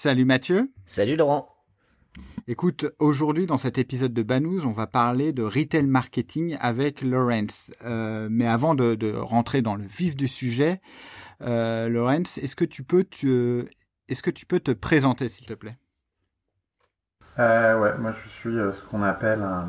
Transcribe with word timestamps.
Salut 0.00 0.26
Mathieu. 0.26 0.70
Salut 0.86 1.16
Laurent. 1.16 1.48
Écoute, 2.46 2.86
aujourd'hui 3.00 3.46
dans 3.46 3.58
cet 3.58 3.78
épisode 3.78 4.14
de 4.14 4.22
Banous, 4.22 4.64
on 4.64 4.70
va 4.70 4.86
parler 4.86 5.32
de 5.32 5.42
retail 5.42 5.82
marketing 5.88 6.56
avec 6.60 7.02
Lawrence. 7.02 7.72
Euh, 7.84 8.28
mais 8.30 8.46
avant 8.46 8.76
de, 8.76 9.16
rentrer 9.16 9.60
dans 9.60 9.74
le 9.74 9.82
vif 9.82 10.14
du 10.14 10.28
sujet, 10.28 10.80
euh, 11.42 11.88
Lawrence, 11.88 12.38
est-ce 12.38 12.54
que 12.54 12.64
tu 12.64 12.84
peux 12.84 13.02
te, 13.02 13.66
est-ce 14.08 14.22
que 14.22 14.30
tu 14.30 14.46
peux 14.46 14.60
te 14.60 14.70
présenter 14.70 15.26
s'il 15.26 15.48
te 15.48 15.54
plaît? 15.54 15.76
Euh, 17.40 17.80
Ouais, 17.80 17.98
moi 17.98 18.12
je 18.12 18.28
suis 18.28 18.56
euh, 18.56 18.70
ce 18.70 18.84
qu'on 18.84 19.02
appelle 19.02 19.42
un, 19.42 19.68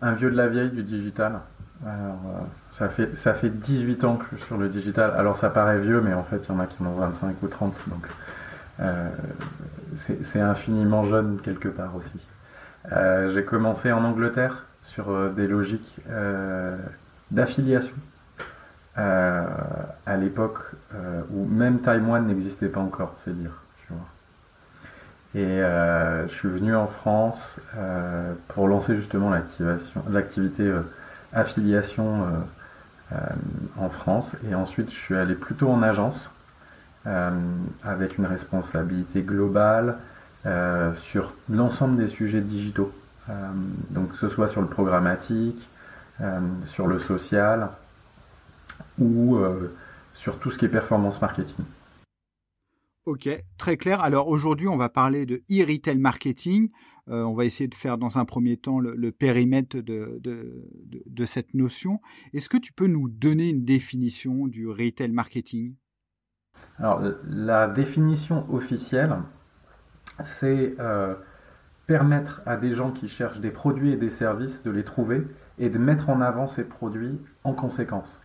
un, 0.00 0.14
vieux 0.14 0.30
de 0.30 0.36
la 0.36 0.48
vieille 0.48 0.70
du 0.70 0.84
digital. 0.84 1.42
Alors, 1.84 2.48
ça 2.70 2.88
fait 2.88 3.14
ça 3.14 3.34
fait 3.34 3.50
18 3.50 4.04
ans 4.04 4.16
que 4.16 4.24
je 4.32 4.36
suis 4.36 4.46
sur 4.46 4.56
le 4.56 4.70
digital. 4.70 5.10
Alors 5.18 5.36
ça 5.36 5.50
paraît 5.50 5.80
vieux, 5.80 6.00
mais 6.00 6.14
en 6.14 6.24
fait 6.24 6.40
il 6.48 6.48
y 6.48 6.56
en 6.56 6.60
a 6.60 6.66
qui 6.66 6.82
en 6.82 6.86
ont 6.86 6.94
25 6.94 7.42
ou 7.42 7.48
30, 7.48 7.74
donc 7.90 8.06
c'est 9.96 10.40
infiniment 10.40 11.04
jeune 11.04 11.40
quelque 11.40 11.68
part 11.68 11.94
aussi. 11.96 12.20
Euh, 12.92 13.32
j'ai 13.32 13.44
commencé 13.44 13.92
en 13.92 14.04
Angleterre 14.04 14.64
sur 14.82 15.10
euh, 15.10 15.30
des 15.30 15.46
logiques 15.46 16.00
d'affiliation. 17.30 17.94
à 18.96 20.16
l'époque 20.16 20.58
où 21.30 21.46
même 21.46 21.80
Taïwan 21.80 22.26
n'existait 22.26 22.68
pas 22.68 22.80
encore, 22.80 23.14
c'est 23.18 23.34
dire. 23.34 23.60
Et 25.36 25.58
je 25.58 26.32
suis 26.32 26.48
venu 26.48 26.76
en 26.76 26.86
France 26.86 27.58
pour 28.48 28.68
lancer 28.68 28.94
justement 28.94 29.32
l'activité 30.08 30.72
affiliation 31.32 32.24
en 33.76 33.88
France. 33.88 34.36
Et 34.48 34.54
ensuite, 34.54 34.90
je 34.90 34.96
suis 34.96 35.16
allé 35.16 35.34
plutôt 35.34 35.70
en 35.70 35.82
agence 35.82 36.30
euh, 36.30 36.43
avec 37.06 38.18
une 38.18 38.26
responsabilité 38.26 39.22
globale 39.22 39.98
euh, 40.46 40.94
sur 40.94 41.34
l'ensemble 41.48 41.96
des 41.96 42.08
sujets 42.08 42.40
digitaux. 42.40 42.92
Euh, 43.30 43.32
donc 43.90 44.12
que 44.12 44.16
ce 44.16 44.28
soit 44.28 44.48
sur 44.48 44.60
le 44.60 44.68
programmatique, 44.68 45.68
sur 46.66 46.86
le 46.86 47.00
social 47.00 47.70
ou 49.00 49.36
sur 50.12 50.38
tout 50.38 50.52
ce 50.52 50.58
qui 50.58 50.66
est 50.66 50.68
performance 50.68 51.20
marketing. 51.20 51.64
Ok, 53.04 53.28
très 53.58 53.76
clair. 53.76 54.00
Alors 54.00 54.28
aujourd'hui, 54.28 54.68
on 54.68 54.76
va 54.76 54.88
parler 54.88 55.26
de 55.26 55.42
e-retail 55.50 55.98
marketing. 55.98 56.70
on 57.08 57.34
va 57.34 57.46
essayer 57.46 57.66
de 57.66 57.74
faire 57.74 57.98
dans 57.98 58.16
un 58.16 58.24
premier 58.24 58.56
temps 58.56 58.78
le, 58.78 59.10
périmètre 59.10 59.78
de, 59.78 61.24
cette 61.24 61.52
notion. 61.52 62.00
Est-ce 62.32 62.48
que 62.48 62.58
tu 62.58 62.72
peux 62.72 62.86
nous 62.86 63.08
donner 63.08 63.48
une 63.48 63.64
définition 63.64 64.46
du 64.46 64.68
retail 64.68 65.10
marketing? 65.10 65.74
Alors, 66.78 67.02
la 67.28 67.68
définition 67.68 68.46
officielle, 68.52 69.14
c'est 70.24 70.74
euh, 70.80 71.14
permettre 71.86 72.42
à 72.46 72.56
des 72.56 72.74
gens 72.74 72.90
qui 72.90 73.08
cherchent 73.08 73.40
des 73.40 73.50
produits 73.50 73.92
et 73.92 73.96
des 73.96 74.10
services 74.10 74.62
de 74.62 74.70
les 74.70 74.84
trouver 74.84 75.26
et 75.58 75.70
de 75.70 75.78
mettre 75.78 76.10
en 76.10 76.20
avant 76.20 76.46
ces 76.46 76.64
produits 76.64 77.20
en 77.44 77.52
conséquence. 77.52 78.20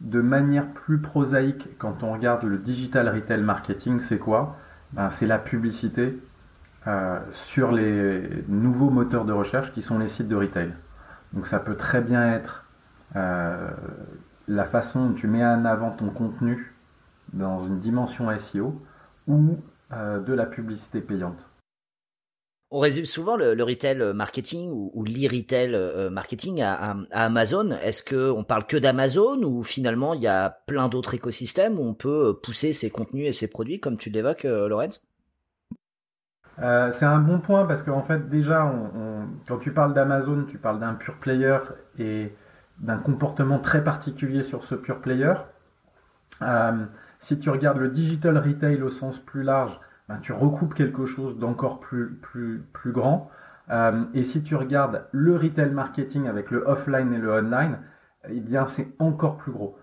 De 0.00 0.22
manière 0.22 0.66
plus 0.66 0.98
prosaïque, 0.98 1.68
quand 1.78 2.02
on 2.02 2.12
regarde 2.12 2.44
le 2.44 2.56
digital 2.56 3.08
retail 3.08 3.42
marketing, 3.42 4.00
c'est 4.00 4.18
quoi? 4.18 4.56
Ben, 4.92 5.10
C'est 5.10 5.26
la 5.26 5.38
publicité 5.38 6.18
euh, 6.86 7.18
sur 7.32 7.72
les 7.72 8.44
nouveaux 8.48 8.88
moteurs 8.88 9.26
de 9.26 9.32
recherche 9.32 9.72
qui 9.74 9.82
sont 9.82 9.98
les 9.98 10.08
sites 10.08 10.28
de 10.28 10.36
retail. 10.36 10.72
Donc 11.34 11.46
ça 11.46 11.58
peut 11.58 11.76
très 11.76 12.00
bien 12.00 12.32
être 12.32 12.64
euh, 13.16 13.70
la 14.48 14.64
façon 14.64 15.08
dont 15.08 15.12
tu 15.12 15.26
mets 15.26 15.44
en 15.44 15.66
avant 15.66 15.90
ton 15.90 16.08
contenu 16.08 16.72
dans 17.32 17.64
une 17.66 17.78
dimension 17.78 18.26
SEO 18.38 18.80
ou 19.26 19.58
euh, 19.92 20.20
de 20.20 20.32
la 20.32 20.46
publicité 20.46 21.00
payante. 21.00 21.38
On 22.72 22.78
résume 22.78 23.04
souvent 23.04 23.36
le, 23.36 23.60
retail 23.64 24.14
marketing 24.14 24.70
ou, 24.70 25.04
l'e-retail 25.04 25.74
euh, 25.74 26.08
marketing 26.08 26.62
à, 26.62 26.96
Amazon. 27.10 27.70
Est-ce 27.82 28.04
que 28.04 28.30
on 28.30 28.44
parle 28.44 28.64
que 28.66 28.76
d'Amazon 28.76 29.42
ou 29.42 29.64
finalement 29.64 30.14
il 30.14 30.22
y 30.22 30.28
a 30.28 30.50
plein 30.68 30.88
d'autres 30.88 31.14
écosystèmes 31.14 31.80
où 31.80 31.82
on 31.82 31.94
peut 31.94 32.38
pousser 32.40 32.72
ses 32.72 32.88
contenus 32.88 33.26
et 33.26 33.32
ses 33.32 33.50
produits 33.50 33.80
comme 33.80 33.96
tu 33.96 34.10
l'évoques, 34.10 34.44
euh, 34.44 34.68
Lorenz? 34.68 35.04
C'est 36.58 37.06
un 37.06 37.18
bon 37.18 37.40
point 37.40 37.64
parce 37.64 37.82
qu'en 37.82 38.02
fait 38.02 38.28
déjà, 38.28 38.70
quand 39.48 39.56
tu 39.56 39.72
parles 39.72 39.94
d'Amazon, 39.94 40.44
tu 40.44 40.58
parles 40.58 40.78
d'un 40.78 40.92
pure 40.92 41.18
player 41.18 41.56
et 41.98 42.34
d'un 42.80 42.98
comportement 42.98 43.58
très 43.58 43.82
particulier 43.82 44.42
sur 44.42 44.62
ce 44.62 44.74
pure 44.74 45.00
player. 45.00 45.32
Si 47.20 47.38
tu 47.38 47.50
regardes 47.50 47.78
le 47.78 47.88
digital 47.88 48.38
retail 48.38 48.82
au 48.82 48.88
sens 48.88 49.18
plus 49.18 49.42
large, 49.42 49.78
ben, 50.08 50.18
tu 50.18 50.32
recoupes 50.32 50.74
quelque 50.74 51.04
chose 51.04 51.38
d'encore 51.38 51.78
plus, 51.78 52.14
plus, 52.14 52.66
plus 52.72 52.92
grand. 52.92 53.30
Euh, 53.70 54.04
et 54.14 54.24
si 54.24 54.42
tu 54.42 54.56
regardes 54.56 55.06
le 55.12 55.36
retail 55.36 55.70
marketing 55.70 56.26
avec 56.26 56.50
le 56.50 56.64
offline 56.66 57.12
et 57.12 57.18
le 57.18 57.30
online, 57.30 57.78
eh 58.28 58.40
bien 58.40 58.66
c'est 58.66 58.88
encore 58.98 59.36
plus 59.36 59.52
gros. 59.52 59.78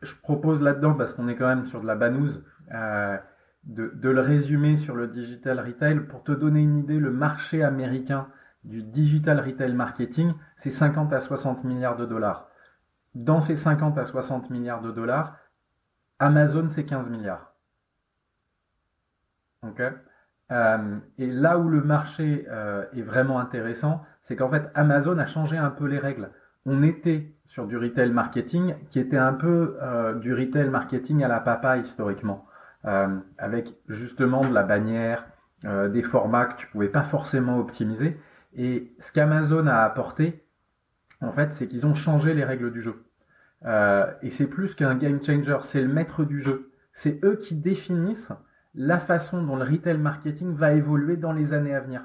Je 0.00 0.14
propose 0.22 0.62
là-dedans, 0.62 0.94
parce 0.94 1.12
qu'on 1.12 1.28
est 1.28 1.36
quand 1.36 1.46
même 1.46 1.66
sur 1.66 1.82
de 1.82 1.86
la 1.86 1.94
banouse, 1.94 2.42
euh, 2.72 3.18
de, 3.64 3.92
de, 3.94 4.08
le 4.08 4.20
résumer 4.20 4.76
sur 4.76 4.96
le 4.96 5.08
digital 5.08 5.60
retail 5.60 6.00
pour 6.00 6.24
te 6.24 6.32
donner 6.32 6.62
une 6.62 6.78
idée. 6.78 6.98
Le 6.98 7.12
marché 7.12 7.62
américain 7.62 8.28
du 8.64 8.82
digital 8.82 9.40
retail 9.40 9.74
marketing, 9.74 10.32
c'est 10.56 10.70
50 10.70 11.12
à 11.12 11.20
60 11.20 11.64
milliards 11.64 11.96
de 11.96 12.06
dollars. 12.06 12.48
Dans 13.14 13.42
ces 13.42 13.56
50 13.56 13.98
à 13.98 14.04
60 14.06 14.48
milliards 14.50 14.80
de 14.80 14.90
dollars, 14.90 15.36
Amazon, 16.22 16.68
c'est 16.68 16.84
15 16.84 17.10
milliards. 17.10 17.52
Euh, 20.52 20.98
et 21.18 21.26
là 21.26 21.58
où 21.58 21.68
le 21.68 21.82
marché 21.82 22.46
euh, 22.48 22.84
est 22.96 23.02
vraiment 23.02 23.40
intéressant, 23.40 24.04
c'est 24.20 24.36
qu'en 24.36 24.48
fait, 24.48 24.70
Amazon 24.74 25.18
a 25.18 25.26
changé 25.26 25.56
un 25.56 25.70
peu 25.70 25.86
les 25.86 25.98
règles. 25.98 26.30
On 26.64 26.84
était 26.84 27.34
sur 27.44 27.66
du 27.66 27.76
retail 27.76 28.12
marketing 28.12 28.76
qui 28.88 29.00
était 29.00 29.16
un 29.16 29.32
peu 29.32 29.76
euh, 29.82 30.14
du 30.14 30.32
retail 30.32 30.68
marketing 30.70 31.24
à 31.24 31.28
la 31.28 31.40
papa 31.40 31.76
historiquement, 31.78 32.46
avec 33.38 33.74
justement 33.88 34.42
de 34.42 34.54
la 34.54 34.62
bannière, 34.62 35.26
des 35.64 36.02
formats 36.02 36.46
que 36.46 36.56
tu 36.56 36.66
pouvais 36.68 36.88
pas 36.88 37.02
forcément 37.02 37.58
optimiser. 37.58 38.20
Et 38.54 38.94
ce 39.00 39.10
qu'Amazon 39.12 39.66
a 39.66 39.78
apporté, 39.78 40.44
en 41.20 41.32
fait, 41.32 41.52
c'est 41.52 41.66
qu'ils 41.68 41.86
ont 41.86 41.94
changé 41.94 42.34
les 42.34 42.44
règles 42.44 42.72
du 42.72 42.80
jeu. 42.80 43.04
Euh, 43.64 44.12
et 44.22 44.30
c'est 44.30 44.46
plus 44.46 44.74
qu'un 44.74 44.94
game 44.94 45.22
changer, 45.22 45.58
c'est 45.62 45.82
le 45.82 45.92
maître 45.92 46.24
du 46.24 46.40
jeu. 46.40 46.72
C'est 46.92 47.24
eux 47.24 47.36
qui 47.36 47.54
définissent 47.54 48.32
la 48.74 48.98
façon 48.98 49.42
dont 49.42 49.56
le 49.56 49.64
retail 49.64 49.98
marketing 49.98 50.54
va 50.54 50.72
évoluer 50.72 51.16
dans 51.16 51.32
les 51.32 51.52
années 51.52 51.74
à 51.74 51.80
venir. 51.80 52.02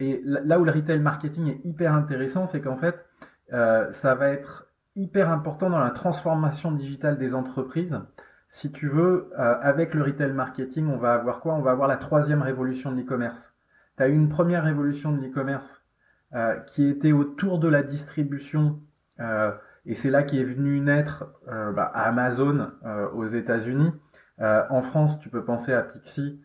Et 0.00 0.20
là 0.24 0.60
où 0.60 0.64
le 0.64 0.70
retail 0.70 1.00
marketing 1.00 1.48
est 1.48 1.60
hyper 1.64 1.92
intéressant, 1.92 2.46
c'est 2.46 2.60
qu'en 2.60 2.76
fait, 2.76 3.04
euh, 3.52 3.90
ça 3.90 4.14
va 4.14 4.28
être 4.28 4.68
hyper 4.94 5.30
important 5.30 5.70
dans 5.70 5.80
la 5.80 5.90
transformation 5.90 6.72
digitale 6.72 7.18
des 7.18 7.34
entreprises. 7.34 8.00
Si 8.48 8.70
tu 8.70 8.88
veux, 8.88 9.30
euh, 9.38 9.58
avec 9.60 9.94
le 9.94 10.02
retail 10.02 10.32
marketing, 10.32 10.88
on 10.88 10.98
va 10.98 11.14
avoir 11.14 11.40
quoi? 11.40 11.54
On 11.54 11.62
va 11.62 11.72
avoir 11.72 11.88
la 11.88 11.96
troisième 11.96 12.42
révolution 12.42 12.92
de 12.92 12.96
l'e-commerce. 12.96 13.54
Tu 13.96 14.02
as 14.02 14.08
eu 14.08 14.14
une 14.14 14.28
première 14.28 14.64
révolution 14.64 15.12
de 15.12 15.20
l'e-commerce 15.20 15.84
qui 16.66 16.86
était 16.86 17.12
autour 17.12 17.58
de 17.58 17.68
la 17.68 17.82
distribution 17.82 18.82
et 19.20 19.94
c'est 19.94 20.10
là 20.10 20.22
qu'est 20.22 20.44
venu 20.44 20.80
naître 20.80 21.26
euh, 21.48 21.72
bah, 21.72 21.90
Amazon 21.94 22.72
euh, 22.84 23.08
aux 23.10 23.26
États-Unis. 23.26 23.92
en 24.38 24.82
France, 24.82 25.18
tu 25.18 25.30
peux 25.30 25.44
penser 25.44 25.72
à 25.72 25.82
Pixie, 25.82 26.40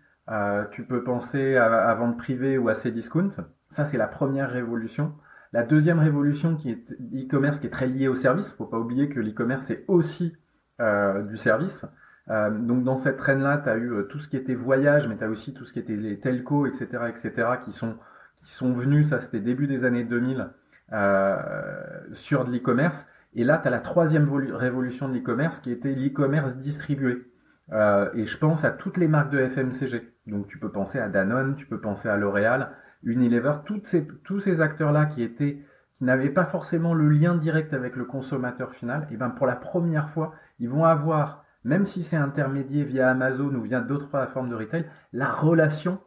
tu 0.71 0.85
peux 0.85 1.03
penser 1.03 1.57
à, 1.57 1.93
vente 1.95 2.17
privée 2.17 2.57
ou 2.57 2.69
à 2.69 2.73
Cdiscount. 2.73 3.29
Ça, 3.69 3.85
c'est 3.85 3.97
la 3.97 4.07
première 4.07 4.49
révolution. 4.49 5.13
La 5.51 5.63
deuxième 5.63 5.99
révolution 5.99 6.55
qui 6.55 6.71
est 6.71 6.91
e-commerce, 7.13 7.59
qui 7.59 7.67
est 7.67 7.69
très 7.69 7.87
liée 7.87 8.07
au 8.07 8.15
service. 8.15 8.53
Faut 8.53 8.65
pas 8.65 8.79
oublier 8.79 9.09
que 9.09 9.19
l'e-commerce 9.19 9.65
c'est 9.65 9.85
aussi 9.87 10.35
du 10.79 11.37
service. 11.37 11.85
donc 12.27 12.83
dans 12.83 12.97
cette 12.97 13.17
traîne-là, 13.17 13.59
tu 13.59 13.69
as 13.69 13.77
eu 13.77 14.07
tout 14.09 14.19
ce 14.19 14.29
qui 14.29 14.37
était 14.37 14.55
voyage, 14.55 15.07
mais 15.07 15.17
tu 15.17 15.23
as 15.23 15.29
aussi 15.29 15.53
tout 15.53 15.65
ce 15.65 15.73
qui 15.73 15.79
était 15.79 15.97
les 15.97 16.19
telcos, 16.19 16.65
etc., 16.65 16.87
etc., 17.09 17.47
qui 17.63 17.73
sont 17.73 17.97
qui 18.43 18.53
sont 18.53 18.73
venus. 18.73 19.09
Ça, 19.09 19.19
c'était 19.19 19.39
début 19.39 19.67
des 19.67 19.85
années 19.85 20.03
2000 20.03 20.39
euh, 20.39 20.45
sur 20.89 22.45
de 22.45 22.51
l'e-commerce. 22.51 23.07
Et 23.35 23.44
là, 23.44 23.57
tu 23.57 23.68
as 23.68 23.71
la 23.71 23.80
troisième 23.80 24.30
révolution 24.31 25.09
de 25.09 25.15
l'e-commerce 25.15 25.59
qui 25.59 25.71
était 25.71 25.95
l'e-commerce 25.95 26.56
distribué. 26.56 27.25
Euh, 27.71 28.09
et 28.13 28.25
je 28.25 28.38
pense 28.38 28.63
à 28.63 28.71
toutes 28.71 28.97
les 28.97 29.07
marques 29.07 29.31
de 29.31 29.39
FMCG. 29.39 30.13
Donc 30.27 30.47
tu 30.47 30.59
peux 30.59 30.71
penser 30.71 31.00
à 31.00 31.09
Danone, 31.09 31.56
tu 31.56 31.65
peux 31.65 31.80
penser 31.80 32.09
à 32.09 32.18
L'Oréal, 32.18 32.71
Unilever, 33.03 33.56
toutes 33.65 33.88
ces, 33.88 34.07
tous 34.24 34.39
ces 34.39 34.62
acteurs-là 34.62 35.06
qui 35.06 35.24
étaient 35.24 35.63
qui 35.97 36.06
n'avaient 36.06 36.30
pas 36.30 36.45
forcément 36.45 36.94
le 36.94 37.09
lien 37.09 37.35
direct 37.35 37.74
avec 37.74 37.95
le 37.95 38.06
consommateur 38.06 38.74
final, 38.74 39.07
et 39.12 39.18
ben 39.18 39.30
pour 39.30 39.45
la 39.45 39.56
première 39.56 40.09
fois, 40.09 40.33
ils 40.59 40.69
vont 40.69 40.85
avoir, 40.85 41.45
même 41.63 41.85
si 41.85 42.01
c'est 42.01 42.18
intermédié 42.18 42.83
via 42.83 43.12
Amazon 43.12 43.53
ou 43.53 43.62
via 43.62 43.80
d'autres 43.80 44.09
plateformes 44.09 44.50
de 44.50 44.56
retail, 44.56 44.85
la 45.13 45.30
relation 45.30 46.00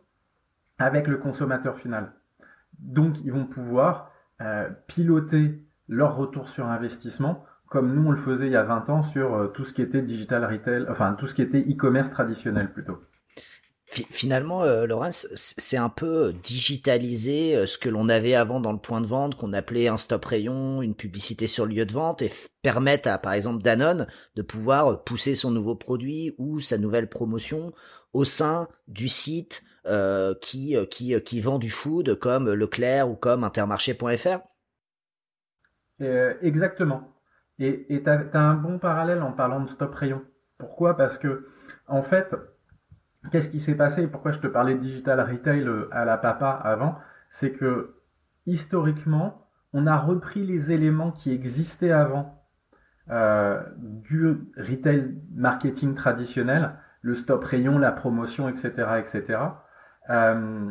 avec 0.78 1.06
le 1.06 1.18
consommateur 1.18 1.78
final. 1.78 2.12
Donc 2.78 3.16
ils 3.24 3.32
vont 3.32 3.46
pouvoir 3.46 4.10
euh, 4.40 4.68
piloter 4.86 5.62
leur 5.88 6.16
retour 6.16 6.48
sur 6.48 6.66
investissement 6.66 7.44
comme 7.68 7.94
nous 7.94 8.08
on 8.08 8.12
le 8.12 8.20
faisait 8.20 8.46
il 8.46 8.52
y 8.52 8.56
a 8.56 8.62
20 8.62 8.90
ans 8.90 9.02
sur 9.02 9.34
euh, 9.34 9.46
tout 9.48 9.64
ce 9.64 9.72
qui 9.72 9.82
était 9.82 10.02
digital 10.02 10.44
retail, 10.44 10.86
enfin 10.88 11.14
tout 11.18 11.26
ce 11.26 11.34
qui 11.34 11.42
était 11.42 11.60
e-commerce 11.60 12.10
traditionnel 12.10 12.72
plutôt. 12.72 12.98
Finalement, 14.10 14.64
euh, 14.64 14.84
Laurence, 14.84 15.28
c'est 15.34 15.76
un 15.76 15.88
peu 15.88 16.34
digitaliser 16.42 17.54
euh, 17.54 17.66
ce 17.66 17.78
que 17.78 17.88
l'on 17.88 18.08
avait 18.08 18.34
avant 18.34 18.60
dans 18.60 18.72
le 18.72 18.78
point 18.78 19.00
de 19.00 19.06
vente, 19.06 19.36
qu'on 19.36 19.52
appelait 19.52 19.86
un 19.86 19.96
stop 19.96 20.24
rayon, 20.24 20.82
une 20.82 20.94
publicité 20.94 21.46
sur 21.46 21.64
le 21.64 21.74
lieu 21.74 21.86
de 21.86 21.92
vente, 21.92 22.20
et 22.20 22.30
permettre 22.62 23.08
à, 23.08 23.18
par 23.18 23.32
exemple, 23.32 23.62
Danone 23.62 24.06
de 24.34 24.42
pouvoir 24.42 25.04
pousser 25.04 25.34
son 25.34 25.52
nouveau 25.52 25.76
produit 25.76 26.34
ou 26.36 26.58
sa 26.58 26.78
nouvelle 26.78 27.08
promotion 27.08 27.72
au 28.12 28.24
sein 28.24 28.68
du 28.88 29.08
site 29.08 29.62
euh, 29.86 30.34
qui, 30.40 30.76
qui, 30.90 31.20
qui 31.22 31.40
vend 31.40 31.58
du 31.58 31.70
food 31.70 32.14
comme 32.18 32.52
Leclerc 32.52 33.08
ou 33.08 33.14
comme 33.14 33.44
Intermarché.fr. 33.44 34.38
exactement. 36.42 37.12
Et 37.58 38.02
tu 38.04 38.10
as, 38.10 38.28
un 38.34 38.54
bon 38.54 38.78
parallèle 38.78 39.22
en 39.22 39.32
parlant 39.32 39.60
de 39.60 39.68
stop 39.68 39.94
rayon. 39.94 40.22
Pourquoi? 40.58 40.96
Parce 40.96 41.16
que, 41.18 41.48
en 41.86 42.02
fait, 42.02 42.36
qu'est-ce 43.30 43.48
qui 43.48 43.60
s'est 43.60 43.76
passé? 43.76 44.06
Pourquoi 44.06 44.32
je 44.32 44.40
te 44.40 44.46
parlais 44.46 44.74
de 44.74 44.80
digital 44.80 45.20
retail 45.20 45.66
euh, 45.66 45.88
à 45.90 46.04
la 46.04 46.18
papa 46.18 46.50
avant? 46.50 46.98
C'est 47.30 47.52
que, 47.52 47.94
historiquement, 48.46 49.48
on 49.72 49.86
a 49.86 49.96
repris 49.96 50.44
les 50.44 50.72
éléments 50.72 51.12
qui 51.12 51.32
existaient 51.32 51.92
avant 51.92 52.44
euh, 53.10 53.62
du 53.78 54.26
retail 54.56 55.14
marketing 55.34 55.94
traditionnel, 55.94 56.72
le 57.02 57.14
stop 57.14 57.44
rayon, 57.44 57.78
la 57.78 57.92
promotion, 57.92 58.48
etc., 58.48 58.70
etc. 58.98 59.38
Euh, 60.10 60.70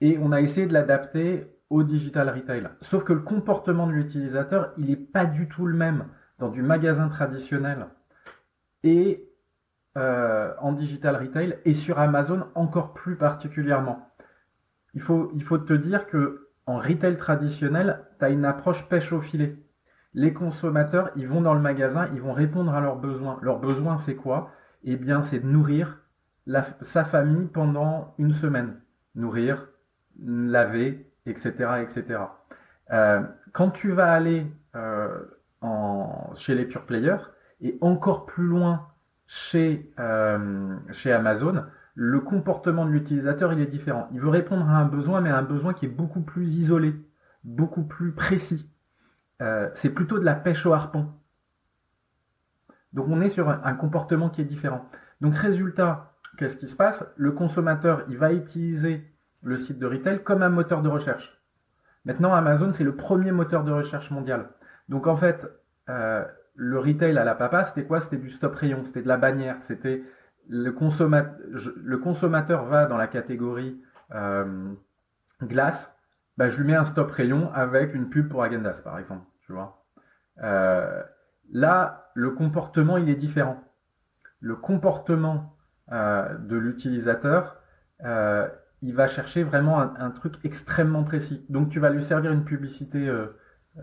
et 0.00 0.18
on 0.18 0.32
a 0.32 0.40
essayé 0.40 0.66
de 0.66 0.72
l'adapter 0.72 1.46
au 1.70 1.82
digital 1.82 2.28
retail. 2.28 2.68
Sauf 2.80 3.04
que 3.04 3.12
le 3.12 3.20
comportement 3.20 3.86
de 3.86 3.92
l'utilisateur, 3.92 4.72
il 4.76 4.86
n'est 4.86 4.96
pas 4.96 5.26
du 5.26 5.48
tout 5.48 5.66
le 5.66 5.76
même 5.76 6.06
dans 6.38 6.48
du 6.48 6.62
magasin 6.62 7.08
traditionnel 7.08 7.86
et 8.82 9.28
euh, 9.96 10.52
en 10.60 10.72
digital 10.72 11.16
retail 11.16 11.58
et 11.64 11.74
sur 11.74 11.98
Amazon 11.98 12.46
encore 12.54 12.92
plus 12.92 13.16
particulièrement. 13.16 14.08
Il 14.94 15.00
faut, 15.00 15.32
il 15.34 15.42
faut 15.42 15.58
te 15.58 15.72
dire 15.72 16.06
que 16.06 16.48
en 16.66 16.78
retail 16.78 17.16
traditionnel, 17.16 18.00
tu 18.18 18.24
as 18.24 18.30
une 18.30 18.44
approche 18.44 18.88
pêche 18.88 19.12
au 19.12 19.20
filet. 19.20 19.56
Les 20.14 20.32
consommateurs, 20.32 21.10
ils 21.16 21.28
vont 21.28 21.40
dans 21.40 21.54
le 21.54 21.60
magasin, 21.60 22.08
ils 22.14 22.20
vont 22.20 22.32
répondre 22.32 22.72
à 22.72 22.80
leurs 22.80 22.96
besoins. 22.96 23.38
Leurs 23.42 23.58
besoins, 23.58 23.98
c'est 23.98 24.14
quoi? 24.14 24.50
Eh 24.84 24.96
bien, 24.96 25.22
c'est 25.22 25.40
de 25.40 25.46
nourrir 25.46 26.03
sa 26.46 27.04
famille 27.04 27.46
pendant 27.46 28.14
une 28.18 28.32
semaine. 28.32 28.80
Nourrir, 29.14 29.68
laver, 30.22 31.10
etc. 31.26 31.82
etc. 31.82 32.20
Euh, 32.92 33.22
quand 33.52 33.70
tu 33.70 33.92
vas 33.92 34.12
aller 34.12 34.46
euh, 34.76 35.20
chez 36.34 36.54
les 36.54 36.64
pure 36.64 36.84
players 36.84 37.24
et 37.60 37.78
encore 37.80 38.26
plus 38.26 38.46
loin 38.46 38.88
chez, 39.26 39.90
euh, 39.98 40.76
chez 40.92 41.12
Amazon, 41.12 41.64
le 41.94 42.20
comportement 42.20 42.84
de 42.84 42.90
l'utilisateur 42.90 43.52
il 43.52 43.60
est 43.60 43.66
différent. 43.66 44.08
Il 44.12 44.20
veut 44.20 44.28
répondre 44.28 44.68
à 44.68 44.76
un 44.78 44.84
besoin, 44.84 45.20
mais 45.20 45.30
à 45.30 45.38
un 45.38 45.42
besoin 45.42 45.72
qui 45.72 45.86
est 45.86 45.88
beaucoup 45.88 46.22
plus 46.22 46.56
isolé, 46.56 46.94
beaucoup 47.44 47.84
plus 47.84 48.12
précis. 48.12 48.68
c'est 49.74 49.92
plutôt 49.94 50.18
de 50.18 50.24
la 50.24 50.34
pêche 50.34 50.64
au 50.66 50.72
harpon. 50.72 51.12
Donc 52.92 53.08
on 53.08 53.20
est 53.20 53.28
sur 53.28 53.48
un 53.48 53.74
comportement 53.74 54.30
qui 54.30 54.40
est 54.40 54.44
différent. 54.44 54.88
Donc 55.20 55.34
résultat, 55.36 56.13
qu'est-ce 56.36 56.56
qui 56.56 56.68
se 56.68 56.76
passe? 56.76 57.06
Le 57.16 57.32
consommateur, 57.32 58.04
il 58.08 58.18
va 58.18 58.32
utiliser 58.32 59.04
le 59.42 59.56
site 59.56 59.78
de 59.78 59.86
retail 59.86 60.22
comme 60.22 60.42
un 60.42 60.48
moteur 60.48 60.82
de 60.82 60.88
recherche. 60.88 61.40
Maintenant, 62.04 62.32
Amazon, 62.32 62.72
c'est 62.72 62.84
le 62.84 62.96
premier 62.96 63.32
moteur 63.32 63.64
de 63.64 63.72
recherche 63.72 64.10
mondial. 64.10 64.50
Donc 64.88 65.06
en 65.06 65.16
fait, 65.16 65.48
euh, 65.88 66.24
le 66.54 66.78
retail 66.78 67.16
à 67.18 67.24
la 67.24 67.34
papa, 67.34 67.64
c'était 67.64 67.84
quoi? 67.84 68.00
C'était 68.00 68.16
du 68.16 68.30
stop 68.30 68.54
rayon, 68.54 68.82
c'était 68.84 69.02
de 69.02 69.08
la 69.08 69.16
bannière, 69.16 69.56
c'était 69.60 70.02
le, 70.48 70.74
le 71.76 71.98
consommateur 71.98 72.64
va 72.66 72.86
dans 72.86 72.96
la 72.96 73.06
catégorie 73.06 73.80
euh, 74.14 74.72
glace, 75.42 75.96
bah, 76.36 76.48
je 76.48 76.58
lui 76.58 76.66
mets 76.66 76.74
un 76.74 76.84
stop 76.84 77.10
rayon 77.10 77.52
avec 77.52 77.94
une 77.94 78.08
pub 78.08 78.28
pour 78.28 78.42
Agendas, 78.42 78.80
par 78.82 78.98
exemple. 78.98 79.24
Tu 79.46 79.52
vois? 79.52 79.84
Euh, 80.42 81.02
là, 81.52 82.10
le 82.14 82.30
comportement, 82.30 82.96
il 82.96 83.08
est 83.08 83.14
différent. 83.14 83.62
Le 84.40 84.56
comportement 84.56 85.53
de 85.90 86.56
l'utilisateur, 86.56 87.60
il 88.84 88.94
va 88.94 89.08
chercher 89.08 89.42
vraiment 89.42 89.80
un, 89.80 90.10
truc 90.10 90.34
extrêmement 90.44 91.04
précis. 91.04 91.42
Donc 91.48 91.70
tu 91.70 91.80
vas 91.80 91.88
lui 91.88 92.04
servir 92.04 92.32
une 92.32 92.44
publicité 92.44 93.08
euh, 93.08 93.28
euh, 93.78 93.82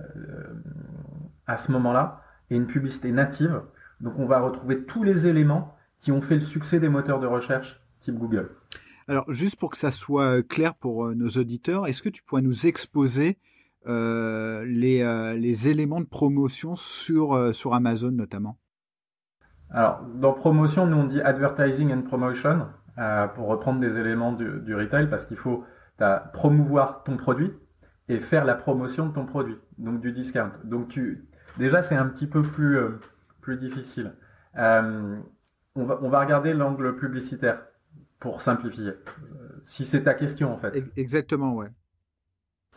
à 1.48 1.58
ce 1.58 1.72
moment-là 1.72 2.22
et 2.52 2.56
une 2.56 2.68
publicité 2.68 3.12
native. 3.12 3.62
Donc 4.00 4.20
on 4.20 4.28
va 4.28 4.40
retrouver 4.40 4.84
tous 4.84 5.04
les 5.04 5.26
éléments 5.26 5.76
qui 5.98 6.12
ont 6.12 6.22
fait 6.22 6.36
le 6.36 6.42
succès 6.42 6.80
des 6.80 6.88
moteurs 6.88 7.20
de 7.20 7.26
recherche 7.26 7.82
type 8.00 8.16
Google. 8.16 8.52
Alors 9.08 9.32
juste 9.34 9.60
pour 9.60 9.72
que 9.72 9.78
ça 9.78 9.90
soit 9.90 10.48
clair 10.48 10.76
pour 10.76 11.08
euh, 11.08 11.16
nos 11.16 11.30
auditeurs, 11.30 11.88
est-ce 11.88 12.04
que 12.04 12.10
tu 12.10 12.22
pourrais 12.22 12.44
nous 12.44 12.68
exposer 12.68 13.40
les, 13.88 15.68
éléments 15.68 16.00
de 16.00 16.06
promotion 16.06 16.76
sur 16.76 17.74
Amazon 17.74 18.12
notamment? 18.12 18.60
Alors 19.72 20.04
dans 20.16 20.34
promotion, 20.34 20.86
nous 20.86 20.98
on 20.98 21.06
dit 21.06 21.22
advertising 21.22 21.94
and 21.94 22.02
promotion. 22.02 22.68
Euh, 22.98 23.28
pour 23.28 23.48
reprendre 23.48 23.80
des 23.80 23.98
éléments 23.98 24.34
du, 24.34 24.76
retail, 24.76 25.10
parce 25.10 25.26
qu'il 25.26 25.38
faut 25.38 25.64
promouvoir 26.34 27.04
ton 27.04 27.16
produit 27.16 27.54
et 28.10 28.20
faire 28.20 28.44
la 28.44 28.56
promotion 28.56 29.08
de 29.08 29.14
ton 29.14 29.26
produit, 29.26 29.58
donc 29.78 30.02
du 30.02 30.12
discount. 30.12 30.52
Donc 30.66 30.90
tu, 30.90 31.26
déjà 31.58 31.82
c'est 31.82 31.96
un 31.96 32.08
petit 32.08 32.28
peu 32.28 32.42
plus, 32.42 32.78
euh, 32.78 33.00
plus 33.40 33.58
difficile. 33.58 34.14
Euh, 34.58 35.18
on, 35.76 35.86
va, 35.86 36.00
on 36.02 36.10
va 36.10 36.20
regarder 36.20 36.54
l'angle 36.54 36.96
publicitaire 36.98 37.62
pour 38.20 38.42
simplifier. 38.42 38.92
si 39.64 39.86
c'est 39.86 40.04
ta 40.04 40.14
question 40.14 40.54
en 40.54 40.58
fait. 40.58 40.84
Exactement, 40.98 41.56
ouais. 41.56 41.70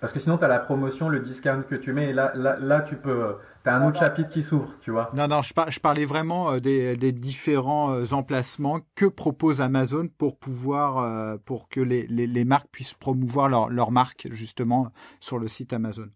Parce 0.01 0.13
que 0.13 0.21
sinon, 0.21 0.39
tu 0.39 0.45
as 0.45 0.49
la 0.49 0.59
promotion, 0.59 1.09
le 1.09 1.21
discount 1.21 1.63
que 1.69 1.75
tu 1.75 1.93
mets, 1.93 2.11
et 2.11 2.13
là, 2.13 2.33
là, 2.35 2.57
là 2.59 2.83
tu 2.83 2.97
peux. 2.97 3.37
Tu 3.65 3.71
as 3.71 3.77
un 3.77 3.89
autre 3.89 3.99
chapitre 3.99 4.29
qui 4.29 4.43
s'ouvre, 4.43 4.79
tu 4.83 4.91
vois. 4.91 5.11
Non, 5.15 5.27
non, 5.27 5.41
je, 5.41 5.55
je 5.69 5.81
parlais 5.81 6.05
vraiment 6.05 6.53
euh, 6.53 6.61
des, 6.61 6.99
des, 6.99 7.13
différents 7.13 7.95
euh, 7.95 8.13
emplacements 8.13 8.81
que 8.95 9.07
propose 9.07 9.63
Amazon 9.63 10.07
pour 10.19 10.39
pouvoir, 10.39 10.99
euh, 10.99 11.39
pour 11.47 11.71
que 11.71 11.81
les, 11.81 12.07
les, 12.09 12.27
les 12.27 12.45
marques 12.45 12.69
puissent 12.71 12.93
promouvoir 12.93 13.49
leur, 13.49 13.71
leur, 13.71 13.91
marque, 13.91 14.29
justement, 14.31 14.93
sur 15.19 15.39
le 15.39 15.49
site 15.49 15.73
Amazon. 15.73 16.11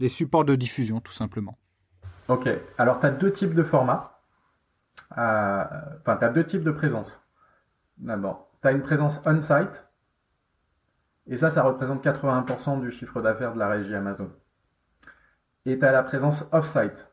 Les 0.00 0.10
supports 0.10 0.44
de 0.44 0.54
diffusion, 0.54 1.00
tout 1.00 1.12
simplement. 1.12 1.56
Ok. 2.28 2.46
Alors, 2.76 3.00
tu 3.00 3.06
as 3.06 3.10
deux 3.10 3.32
types 3.32 3.54
de 3.54 3.62
formats. 3.62 4.20
Enfin, 5.12 6.16
tu 6.18 6.24
as 6.24 6.28
deux 6.28 6.44
types 6.44 6.64
de 6.64 6.72
présence. 6.72 7.22
D'abord, 7.96 8.50
tu 8.60 8.68
as 8.68 8.72
une 8.72 8.82
présence 8.82 9.18
on-site 9.24 9.86
et 11.26 11.38
ça, 11.38 11.50
ça 11.50 11.62
représente 11.62 12.04
81% 12.04 12.80
du 12.80 12.90
chiffre 12.90 13.22
d'affaires 13.22 13.54
de 13.54 13.58
la 13.58 13.68
régie 13.68 13.94
Amazon. 13.94 14.30
Et 15.66 15.78
tu 15.78 15.84
as 15.84 15.92
la 15.92 16.02
présence 16.02 16.44
off-site. 16.52 17.10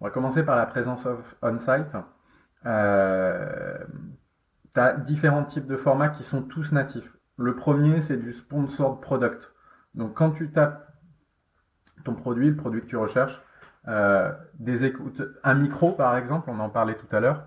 On 0.00 0.06
va 0.06 0.10
commencer 0.10 0.42
par 0.42 0.56
la 0.56 0.66
présence 0.66 1.06
on-site. 1.42 1.96
Euh, 2.66 3.78
tu 4.74 4.80
as 4.80 4.94
différents 4.94 5.44
types 5.44 5.66
de 5.66 5.76
formats 5.76 6.08
qui 6.08 6.24
sont 6.24 6.42
tous 6.42 6.72
natifs. 6.72 7.16
Le 7.36 7.54
premier, 7.54 8.00
c'est 8.00 8.16
du 8.16 8.32
sponsored 8.32 9.00
product. 9.00 9.52
Donc 9.94 10.14
quand 10.14 10.32
tu 10.32 10.50
tapes 10.50 10.88
ton 12.04 12.14
produit, 12.14 12.50
le 12.50 12.56
produit 12.56 12.80
que 12.80 12.86
tu 12.86 12.96
recherches, 12.96 13.40
euh, 13.88 14.32
un 15.44 15.54
micro 15.54 15.92
par 15.92 16.16
exemple, 16.16 16.50
on 16.50 16.58
en 16.60 16.70
parlait 16.70 16.96
tout 16.96 17.14
à 17.14 17.20
l'heure, 17.20 17.46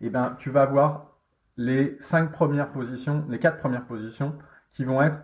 eh 0.00 0.10
ben 0.10 0.36
tu 0.38 0.50
vas 0.50 0.66
voir 0.66 1.18
les 1.56 1.96
cinq 2.00 2.32
premières 2.32 2.70
positions, 2.70 3.24
les 3.28 3.38
quatre 3.38 3.58
premières 3.58 3.84
positions 3.84 4.36
qui 4.70 4.84
vont 4.84 5.02
être 5.02 5.18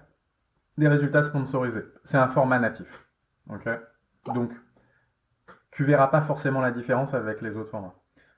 des 0.78 0.88
résultats 0.88 1.22
sponsorisés. 1.22 1.84
C'est 2.04 2.18
un 2.18 2.28
format 2.28 2.58
natif. 2.58 3.06
Donc, 4.26 4.52
tu 5.70 5.84
verras 5.84 6.08
pas 6.08 6.20
forcément 6.22 6.60
la 6.60 6.70
différence 6.70 7.14
avec 7.14 7.42
les 7.42 7.56
autres 7.56 7.70
formats. 7.70 7.94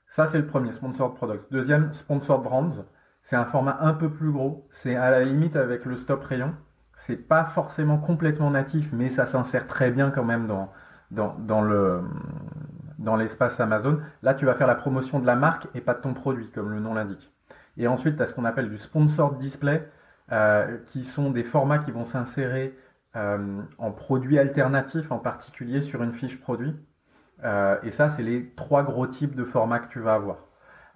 Ça, 0.07 0.27
c'est 0.27 0.37
le 0.37 0.45
premier, 0.45 0.71
Sponsored 0.71 1.15
Products. 1.15 1.51
Deuxième, 1.51 1.93
Sponsored 1.93 2.43
Brands. 2.43 2.85
C'est 3.21 3.35
un 3.35 3.45
format 3.45 3.77
un 3.81 3.93
peu 3.93 4.09
plus 4.11 4.31
gros. 4.31 4.67
C'est 4.69 4.95
à 4.95 5.09
la 5.11 5.21
limite 5.21 5.55
avec 5.55 5.85
le 5.85 5.95
stop 5.95 6.23
rayon. 6.23 6.55
C'est 6.95 7.17
pas 7.17 7.45
forcément 7.45 7.97
complètement 7.97 8.51
natif, 8.51 8.91
mais 8.93 9.09
ça 9.09 9.25
s'insère 9.25 9.67
très 9.67 9.91
bien 9.91 10.11
quand 10.11 10.23
même 10.23 10.47
dans, 10.47 10.71
dans, 11.11 11.61
le, 11.61 12.01
dans 12.99 13.15
l'espace 13.15 13.59
Amazon. 13.59 13.99
Là, 14.21 14.33
tu 14.33 14.45
vas 14.45 14.55
faire 14.55 14.67
la 14.67 14.75
promotion 14.75 15.19
de 15.19 15.25
la 15.25 15.35
marque 15.35 15.67
et 15.73 15.81
pas 15.81 15.93
de 15.93 16.01
ton 16.01 16.13
produit, 16.13 16.49
comme 16.51 16.71
le 16.71 16.79
nom 16.79 16.93
l'indique. 16.93 17.33
Et 17.77 17.87
ensuite, 17.87 18.15
tu 18.15 18.23
as 18.23 18.27
ce 18.27 18.33
qu'on 18.33 18.45
appelle 18.45 18.69
du 18.69 18.77
sponsored 18.77 19.37
display, 19.37 19.89
euh, 20.31 20.77
qui 20.87 21.03
sont 21.03 21.31
des 21.31 21.43
formats 21.43 21.79
qui 21.79 21.91
vont 21.91 22.05
s'insérer 22.05 22.77
euh, 23.15 23.61
en 23.77 23.91
produits 23.91 24.39
alternatifs, 24.39 25.11
en 25.11 25.19
particulier 25.19 25.81
sur 25.81 26.03
une 26.03 26.13
fiche 26.13 26.39
produit. 26.39 26.75
Euh, 27.43 27.77
et 27.83 27.91
ça, 27.91 28.09
c'est 28.09 28.23
les 28.23 28.53
trois 28.55 28.83
gros 28.83 29.07
types 29.07 29.35
de 29.35 29.43
formats 29.43 29.79
que 29.79 29.91
tu 29.91 29.99
vas 29.99 30.13
avoir. 30.13 30.37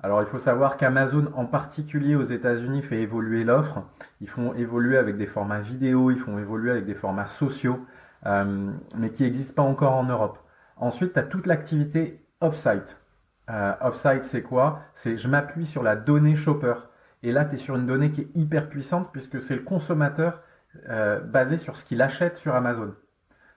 Alors 0.01 0.21
il 0.21 0.27
faut 0.27 0.39
savoir 0.39 0.77
qu'Amazon 0.77 1.29
en 1.36 1.45
particulier 1.45 2.15
aux 2.15 2.24
États-Unis 2.24 2.81
fait 2.83 3.01
évoluer 3.01 3.43
l'offre. 3.43 3.83
Ils 4.21 4.29
font 4.29 4.53
évoluer 4.53 4.98
avec 4.98 5.17
des 5.17 5.27
formats 5.27 5.59
vidéo, 5.59 6.09
ils 6.09 6.19
font 6.19 6.38
évoluer 6.38 6.71
avec 6.71 6.86
des 6.86 6.95
formats 6.95 7.25
sociaux, 7.25 7.86
mais 8.24 9.09
qui 9.12 9.24
n'existent 9.24 9.62
pas 9.62 9.69
encore 9.69 9.95
en 9.95 10.05
Europe. 10.05 10.39
Ensuite, 10.77 11.13
tu 11.13 11.19
as 11.19 11.24
toute 11.24 11.45
l'activité 11.45 12.25
off-site. 12.39 13.01
Euh, 13.50 13.74
off-site, 13.81 14.25
c'est 14.25 14.43
quoi? 14.43 14.81
C'est 14.93 15.17
je 15.17 15.27
m'appuie 15.27 15.65
sur 15.65 15.83
la 15.83 15.95
donnée 15.95 16.36
shopper. 16.36 16.75
Et 17.23 17.31
là, 17.31 17.45
tu 17.45 17.55
es 17.55 17.57
sur 17.57 17.75
une 17.75 17.85
donnée 17.85 18.11
qui 18.11 18.21
est 18.21 18.29
hyper 18.35 18.69
puissante 18.69 19.11
puisque 19.11 19.41
c'est 19.41 19.55
le 19.55 19.63
consommateur 19.63 20.41
euh, 20.89 21.19
basé 21.19 21.57
sur 21.57 21.75
ce 21.75 21.85
qu'il 21.85 22.01
achète 22.01 22.38
sur 22.38 22.55
Amazon. 22.55 22.95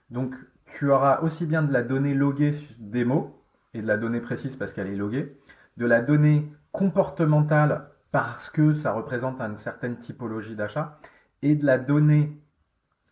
Donc, 0.09 0.35
tu 0.65 0.91
auras 0.91 1.19
aussi 1.21 1.45
bien 1.45 1.63
de 1.63 1.71
la 1.71 1.83
donnée 1.83 2.13
loguée 2.13 2.53
des 2.79 3.05
mots 3.05 3.43
et 3.73 3.81
de 3.81 3.87
la 3.87 3.97
donnée 3.97 4.21
précise 4.21 4.55
parce 4.55 4.73
qu'elle 4.73 4.87
est 4.87 4.95
loguée, 4.95 5.37
de 5.77 5.85
la 5.85 6.01
donnée 6.01 6.51
comportementale 6.71 7.89
parce 8.11 8.49
que 8.49 8.75
ça 8.75 8.91
représente 8.91 9.41
une 9.41 9.57
certaine 9.57 9.97
typologie 9.97 10.55
d'achat, 10.55 10.99
et 11.41 11.55
de 11.55 11.65
la 11.65 11.79
donnée 11.79 12.39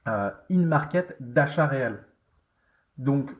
euh, 0.07 0.29
in-market 0.51 1.17
d'achat 1.19 1.65
réel. 1.65 1.99
Donc, 2.97 3.31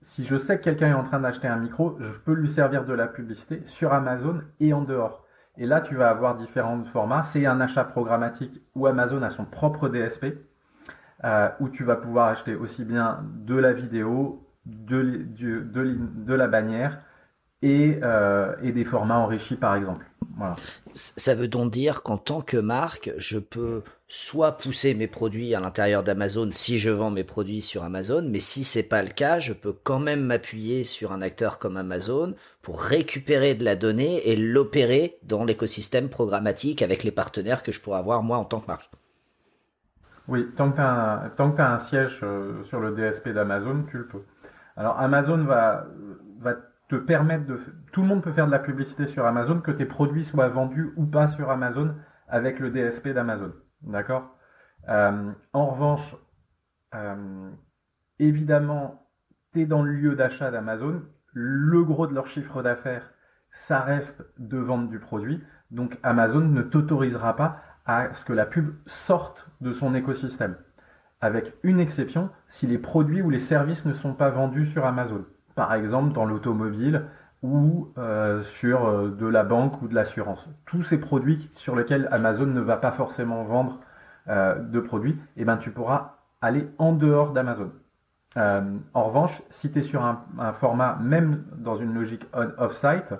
si 0.00 0.24
je 0.24 0.36
sais 0.36 0.58
que 0.58 0.64
quelqu'un 0.64 0.90
est 0.90 0.94
en 0.94 1.04
train 1.04 1.20
d'acheter 1.20 1.46
un 1.46 1.58
micro, 1.58 1.96
je 2.00 2.18
peux 2.18 2.34
lui 2.34 2.48
servir 2.48 2.84
de 2.84 2.92
la 2.92 3.06
publicité 3.06 3.62
sur 3.64 3.92
Amazon 3.92 4.42
et 4.58 4.72
en 4.72 4.82
dehors. 4.82 5.24
Et 5.58 5.66
là, 5.66 5.80
tu 5.80 5.94
vas 5.96 6.10
avoir 6.10 6.36
différents 6.36 6.84
formats. 6.84 7.24
C'est 7.24 7.46
un 7.46 7.60
achat 7.60 7.84
programmatique 7.84 8.60
où 8.74 8.86
Amazon 8.86 9.22
a 9.22 9.30
son 9.30 9.44
propre 9.44 9.88
DSP, 9.88 10.26
euh, 11.24 11.48
où 11.60 11.68
tu 11.68 11.84
vas 11.84 11.96
pouvoir 11.96 12.28
acheter 12.28 12.54
aussi 12.54 12.84
bien 12.84 13.24
de 13.34 13.54
la 13.54 13.72
vidéo, 13.72 14.46
de, 14.66 16.34
la 16.34 16.48
bannière, 16.48 17.00
euh, 17.64 18.54
et, 18.62 18.72
des 18.72 18.84
formats 18.84 19.18
enrichis 19.18 19.56
par 19.56 19.74
exemple. 19.74 20.06
Ça 20.94 21.34
veut 21.34 21.48
donc 21.48 21.72
dire 21.72 22.02
qu'en 22.02 22.18
tant 22.18 22.42
que 22.42 22.58
marque, 22.58 23.12
je 23.16 23.38
peux 23.38 23.82
soit 24.08 24.52
pousser 24.52 24.94
mes 24.94 25.08
produits 25.08 25.54
à 25.54 25.60
l'intérieur 25.60 26.02
d'Amazon 26.02 26.50
si 26.52 26.78
je 26.78 26.90
vends 26.90 27.10
mes 27.10 27.24
produits 27.24 27.60
sur 27.60 27.82
Amazon, 27.82 28.24
mais 28.28 28.38
si 28.38 28.62
c'est 28.62 28.88
pas 28.88 29.02
le 29.02 29.08
cas, 29.08 29.38
je 29.38 29.52
peux 29.52 29.72
quand 29.72 29.98
même 29.98 30.22
m'appuyer 30.22 30.84
sur 30.84 31.12
un 31.12 31.22
acteur 31.22 31.58
comme 31.58 31.76
Amazon 31.76 32.34
pour 32.62 32.80
récupérer 32.80 33.54
de 33.54 33.64
la 33.64 33.74
donnée 33.74 34.28
et 34.28 34.36
l'opérer 34.36 35.18
dans 35.24 35.44
l'écosystème 35.44 36.08
programmatique 36.08 36.82
avec 36.82 37.02
les 37.02 37.10
partenaires 37.10 37.62
que 37.62 37.72
je 37.72 37.80
pourrais 37.80 37.98
avoir 37.98 38.22
moi 38.22 38.38
en 38.38 38.44
tant 38.44 38.60
que 38.60 38.68
marque. 38.68 38.90
Oui, 40.28 40.48
tant 40.56 40.70
que 40.70 40.76
tu 40.76 40.82
as, 40.82 41.72
un 41.72 41.78
siège 41.78 42.20
euh, 42.22 42.62
sur 42.62 42.80
le 42.80 42.92
DSP 42.92 43.30
d'Amazon, 43.30 43.84
tu 43.88 43.98
le 43.98 44.06
peux. 44.06 44.22
Alors 44.76 44.98
Amazon 44.98 45.38
va, 45.38 45.86
va 46.40 46.54
te 46.88 46.96
permettre 46.96 47.46
de... 47.46 47.58
Tout 47.92 48.02
le 48.02 48.08
monde 48.08 48.22
peut 48.22 48.32
faire 48.32 48.46
de 48.46 48.52
la 48.52 48.58
publicité 48.58 49.06
sur 49.06 49.24
Amazon, 49.24 49.60
que 49.60 49.70
tes 49.70 49.84
produits 49.84 50.24
soient 50.24 50.48
vendus 50.48 50.92
ou 50.96 51.06
pas 51.06 51.28
sur 51.28 51.50
Amazon 51.50 51.94
avec 52.28 52.60
le 52.60 52.70
DSP 52.70 53.08
d'Amazon. 53.08 53.52
D'accord? 53.86 54.36
Euh, 54.88 55.32
En 55.52 55.66
revanche, 55.66 56.16
euh, 56.94 57.50
évidemment, 58.18 59.08
tu 59.52 59.62
es 59.62 59.66
dans 59.66 59.82
le 59.82 59.92
lieu 59.92 60.14
d'achat 60.14 60.50
d'Amazon. 60.50 61.02
Le 61.32 61.84
gros 61.84 62.06
de 62.06 62.14
leur 62.14 62.26
chiffre 62.26 62.62
d'affaires, 62.62 63.12
ça 63.50 63.80
reste 63.80 64.24
de 64.38 64.58
vendre 64.58 64.88
du 64.88 64.98
produit. 64.98 65.42
Donc 65.70 65.98
Amazon 66.02 66.40
ne 66.40 66.62
t'autorisera 66.62 67.36
pas 67.36 67.62
à 67.84 68.12
ce 68.14 68.24
que 68.24 68.32
la 68.32 68.46
pub 68.46 68.74
sorte 68.86 69.50
de 69.60 69.72
son 69.72 69.94
écosystème. 69.94 70.56
Avec 71.20 71.54
une 71.62 71.80
exception, 71.80 72.30
si 72.46 72.66
les 72.66 72.78
produits 72.78 73.22
ou 73.22 73.30
les 73.30 73.38
services 73.38 73.84
ne 73.84 73.92
sont 73.92 74.14
pas 74.14 74.30
vendus 74.30 74.66
sur 74.66 74.84
Amazon 74.84 75.24
par 75.56 75.74
exemple 75.74 76.12
dans 76.12 76.26
l'automobile 76.26 77.06
ou 77.42 77.92
euh, 77.98 78.42
sur 78.42 78.86
euh, 78.86 79.10
de 79.10 79.26
la 79.26 79.44
banque 79.44 79.80
ou 79.82 79.88
de 79.88 79.94
l'assurance. 79.94 80.48
Tous 80.64 80.82
ces 80.82 80.98
produits 80.98 81.48
sur 81.52 81.76
lesquels 81.76 82.08
Amazon 82.10 82.46
ne 82.46 82.60
va 82.60 82.76
pas 82.76 82.92
forcément 82.92 83.44
vendre 83.44 83.80
euh, 84.28 84.58
de 84.58 84.80
produits, 84.80 85.18
eh 85.36 85.44
ben, 85.44 85.56
tu 85.56 85.70
pourras 85.70 86.16
aller 86.40 86.68
en 86.78 86.92
dehors 86.92 87.32
d'Amazon. 87.32 87.72
en 88.36 89.04
revanche, 89.04 89.42
si 89.50 89.70
tu 89.70 89.78
es 89.78 89.82
sur 89.82 90.04
un, 90.04 90.52
format, 90.52 90.98
même 91.00 91.44
dans 91.56 91.76
une 91.76 91.94
logique 91.94 92.26
off-site, 92.58 93.14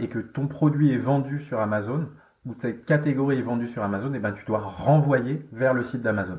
et 0.00 0.08
que 0.08 0.18
ton 0.18 0.46
produit 0.46 0.92
est 0.92 0.98
vendu 0.98 1.38
sur 1.38 1.60
Amazon, 1.60 2.08
ou 2.46 2.54
ta 2.54 2.72
catégorie 2.72 3.38
est 3.38 3.42
vendue 3.42 3.68
sur 3.68 3.82
Amazon, 3.82 4.12
eh 4.14 4.18
ben, 4.18 4.32
tu 4.32 4.46
dois 4.46 4.60
renvoyer 4.60 5.46
vers 5.52 5.74
le 5.74 5.84
site 5.84 6.00
d'Amazon. 6.00 6.38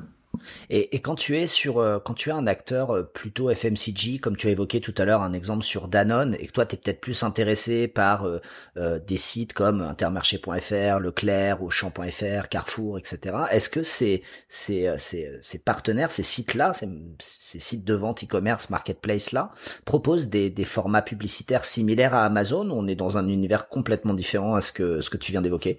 Et, 0.70 1.00
quand 1.00 1.16
tu 1.16 1.38
es 1.38 1.48
sur, 1.48 1.80
euh, 1.80 2.00
quand 2.00 2.14
tu 2.14 2.30
es 2.30 2.34
un 2.34 2.48
acteur 2.48 2.92
euh, 2.92 3.04
plutôt 3.04 3.50
FMCG, 3.50 4.20
comme 4.20 4.36
tu 4.36 4.48
as 4.48 4.52
évoqué 4.52 4.82
tout 4.82 4.94
à 4.98 5.06
l'heure 5.06 5.22
un 5.22 5.34
exemple 5.34 5.64
sur 5.64 5.88
Danone, 5.88 6.36
et 6.40 6.48
que 6.48 6.52
toi 6.52 6.66
tu 6.66 6.76
es 6.76 6.78
peut-être 6.78 7.02
plus 7.02 7.24
intéressé 7.24 7.88
par 7.88 8.26
euh, 8.26 9.00
des 9.00 9.18
sites 9.18 9.54
comme 9.54 9.82
Intermarché.fr, 9.82 11.00
Leclerc, 11.00 11.62
Auchan.fr, 11.62 12.50
Carrefour, 12.50 12.98
etc. 12.98 13.36
Est-ce 13.52 13.70
que 13.70 13.84
ces, 13.84 14.24
ces, 14.48 14.94
ces, 14.98 15.60
partenaires, 15.60 16.12
ces 16.12 16.24
sites-là, 16.24 16.74
ces, 16.74 17.60
sites 17.60 17.86
de 17.86 17.94
vente 17.94 18.24
e-commerce, 18.24 18.70
marketplace-là, 18.70 19.52
proposent 19.86 20.30
des, 20.30 20.50
des 20.50 20.66
formats 20.66 21.02
publicitaires 21.02 21.66
similaires 21.66 22.14
à 22.14 22.26
Amazon 22.26 22.70
On 22.72 22.88
est 22.88 22.96
dans 22.96 23.18
un 23.18 23.28
univers 23.28 23.68
complètement 23.68 24.14
différent 24.14 24.56
à 24.56 24.62
ce 24.62 24.72
que, 24.72 25.02
ce 25.02 25.10
que 25.10 25.18
tu 25.18 25.32
viens 25.32 25.42
d'évoquer? 25.42 25.78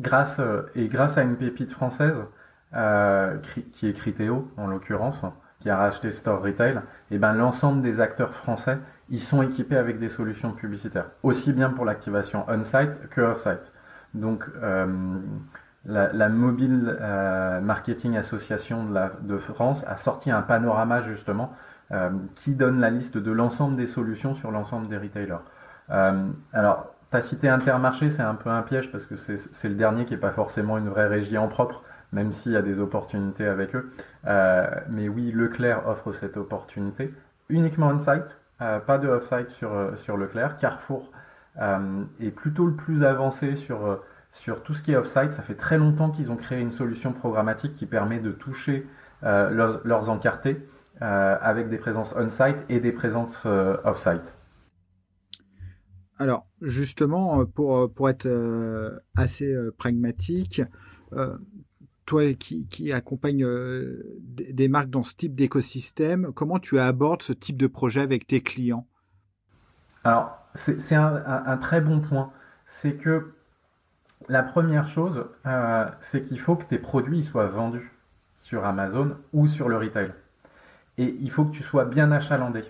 Grâce 0.00 0.38
euh, 0.40 0.62
et 0.74 0.88
grâce 0.88 1.18
à 1.18 1.22
une 1.22 1.36
pépite 1.36 1.72
française 1.72 2.16
euh, 2.74 3.36
qui 3.72 3.88
est 3.88 3.92
Criteo 3.92 4.50
en 4.56 4.66
l'occurrence, 4.66 5.24
qui 5.60 5.70
a 5.70 5.76
racheté 5.76 6.12
Store 6.12 6.42
Retail, 6.42 6.76
et 6.76 7.14
eh 7.14 7.18
ben 7.18 7.32
l'ensemble 7.32 7.82
des 7.82 8.00
acteurs 8.00 8.34
français, 8.34 8.78
ils 9.08 9.22
sont 9.22 9.42
équipés 9.42 9.76
avec 9.76 9.98
des 9.98 10.08
solutions 10.08 10.52
publicitaires, 10.52 11.06
aussi 11.22 11.52
bien 11.52 11.70
pour 11.70 11.84
l'activation 11.84 12.44
on-site 12.48 13.08
que 13.10 13.22
off-site. 13.22 13.72
Donc 14.14 14.44
euh, 14.62 14.86
la, 15.86 16.28
Mobile 16.28 16.98
Marketing 17.62 18.16
Association 18.18 18.84
de, 18.84 18.94
la, 18.94 19.12
de, 19.22 19.38
France 19.38 19.84
a 19.88 19.96
sorti 19.96 20.30
un 20.30 20.42
panorama 20.42 21.00
justement 21.00 21.54
qui 22.34 22.54
donne 22.54 22.80
la 22.80 22.90
liste 22.90 23.16
de 23.16 23.32
l'ensemble 23.32 23.76
des 23.76 23.86
solutions 23.86 24.34
sur 24.34 24.50
l'ensemble 24.50 24.88
des 24.88 24.98
retailers. 24.98 25.40
alors 26.52 26.97
T'as 27.10 27.22
cité 27.22 27.48
Intermarché, 27.48 28.10
c'est 28.10 28.22
un 28.22 28.34
peu 28.34 28.50
un 28.50 28.60
piège 28.60 28.92
parce 28.92 29.06
que 29.06 29.16
c'est 29.16 29.68
le 29.68 29.74
dernier 29.74 30.04
qui 30.04 30.12
n'est 30.12 30.20
pas 30.20 30.30
forcément 30.30 30.76
une 30.76 30.90
vraie 30.90 31.06
régie 31.06 31.38
en 31.38 31.48
propre, 31.48 31.82
même 32.12 32.32
s'il 32.32 32.52
y 32.52 32.56
a 32.56 32.60
des 32.60 32.80
opportunités 32.80 33.46
avec 33.46 33.74
eux. 33.74 33.90
Euh, 34.26 34.68
mais 34.90 35.08
oui, 35.08 35.32
Leclerc 35.32 35.88
offre 35.88 36.12
cette 36.12 36.36
opportunité 36.36 37.14
uniquement 37.48 37.88
on-site, 37.88 38.38
euh, 38.60 38.78
pas 38.78 38.98
de 38.98 39.08
off-site 39.08 39.48
sur, 39.48 39.72
euh, 39.72 39.96
sur 39.96 40.18
Leclerc. 40.18 40.58
Carrefour 40.58 41.10
est 42.20 42.30
plutôt 42.30 42.66
le 42.66 42.74
plus 42.74 43.02
avancé 43.02 43.56
sur, 43.56 44.00
sur 44.30 44.62
tout 44.62 44.74
ce 44.74 44.82
qui 44.82 44.92
est 44.92 44.96
off-site. 44.96 45.32
Ça 45.32 45.42
fait 45.42 45.56
très 45.56 45.78
longtemps 45.78 46.10
qu'ils 46.10 46.30
ont 46.30 46.36
créé 46.36 46.60
une 46.60 46.70
solution 46.70 47.12
programmatique 47.12 47.72
qui 47.74 47.86
permet 47.86 48.20
de 48.20 48.30
toucher 48.30 48.86
leurs, 49.22 49.80
leurs 49.84 50.08
encartés 50.08 50.64
avec 51.00 51.68
des 51.68 51.78
présences 51.78 52.14
on-site 52.16 52.64
et 52.68 52.78
des 52.78 52.92
présences 52.92 53.44
off-site. 53.82 54.37
Alors, 56.18 56.46
justement, 56.60 57.40
euh, 57.40 57.44
pour, 57.44 57.78
euh, 57.78 57.88
pour 57.88 58.08
être 58.08 58.26
euh, 58.26 58.98
assez 59.16 59.54
pragmatique, 59.78 60.62
toi 62.04 62.32
qui, 62.34 62.66
qui 62.68 62.92
accompagne 62.92 63.46
des 64.28 64.68
marques 64.68 64.90
dans 64.90 65.02
ce 65.02 65.14
type 65.14 65.34
d'écosystème, 65.34 66.32
comment 66.34 66.58
tu 66.58 66.78
abordes 66.78 67.22
ce 67.22 67.32
type 67.32 67.56
de 67.56 67.66
projet 67.66 68.00
avec 68.00 68.26
tes 68.26 68.40
clients? 68.40 68.86
Alors, 70.04 70.38
c'est 70.54 70.94
un, 70.94 71.56
très 71.58 71.80
bon 71.80 72.00
point. 72.00 72.30
C'est 72.66 72.94
que 72.94 73.32
la 74.28 74.42
première 74.42 74.86
chose, 74.86 75.26
c'est 76.00 76.26
qu'il 76.26 76.40
faut 76.40 76.56
que 76.56 76.64
tes 76.64 76.78
produits 76.78 77.22
soient 77.22 77.46
vendus 77.46 77.92
sur 78.36 78.64
Amazon 78.64 79.16
ou 79.32 79.46
sur 79.46 79.68
le 79.68 79.76
retail. 79.76 80.12
Et 80.98 81.16
il 81.20 81.30
faut 81.30 81.44
que 81.44 81.52
tu 81.52 81.62
sois 81.62 81.84
bien 81.84 82.10
achalandé. 82.10 82.64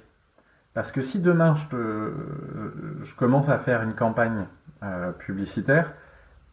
Parce 0.78 0.92
que 0.92 1.02
si 1.02 1.18
demain 1.18 1.56
je, 1.72 3.14
commence 3.16 3.48
à 3.48 3.58
faire 3.58 3.82
une 3.82 3.96
campagne 3.96 4.46
euh, 4.84 5.10
publicitaire, 5.10 5.92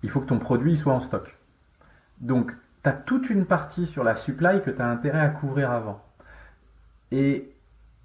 il 0.01 0.10
faut 0.10 0.20
que 0.20 0.25
ton 0.25 0.39
produit 0.39 0.77
soit 0.77 0.94
en 0.94 1.00
stock. 1.00 1.38
Donc, 2.22 2.51
tu 2.84 2.89
as 2.89 2.94
toute 2.94 3.29
une 3.29 3.46
partie 3.46 3.86
sur 3.86 4.03
la 4.03 4.15
supply 4.15 4.63
que 4.63 4.72
tu 4.72 4.82
as 4.82 4.89
intérêt 4.89 5.20
à 5.20 5.29
couvrir 5.29 5.70
avant. 5.70 6.03
Et 7.12 7.53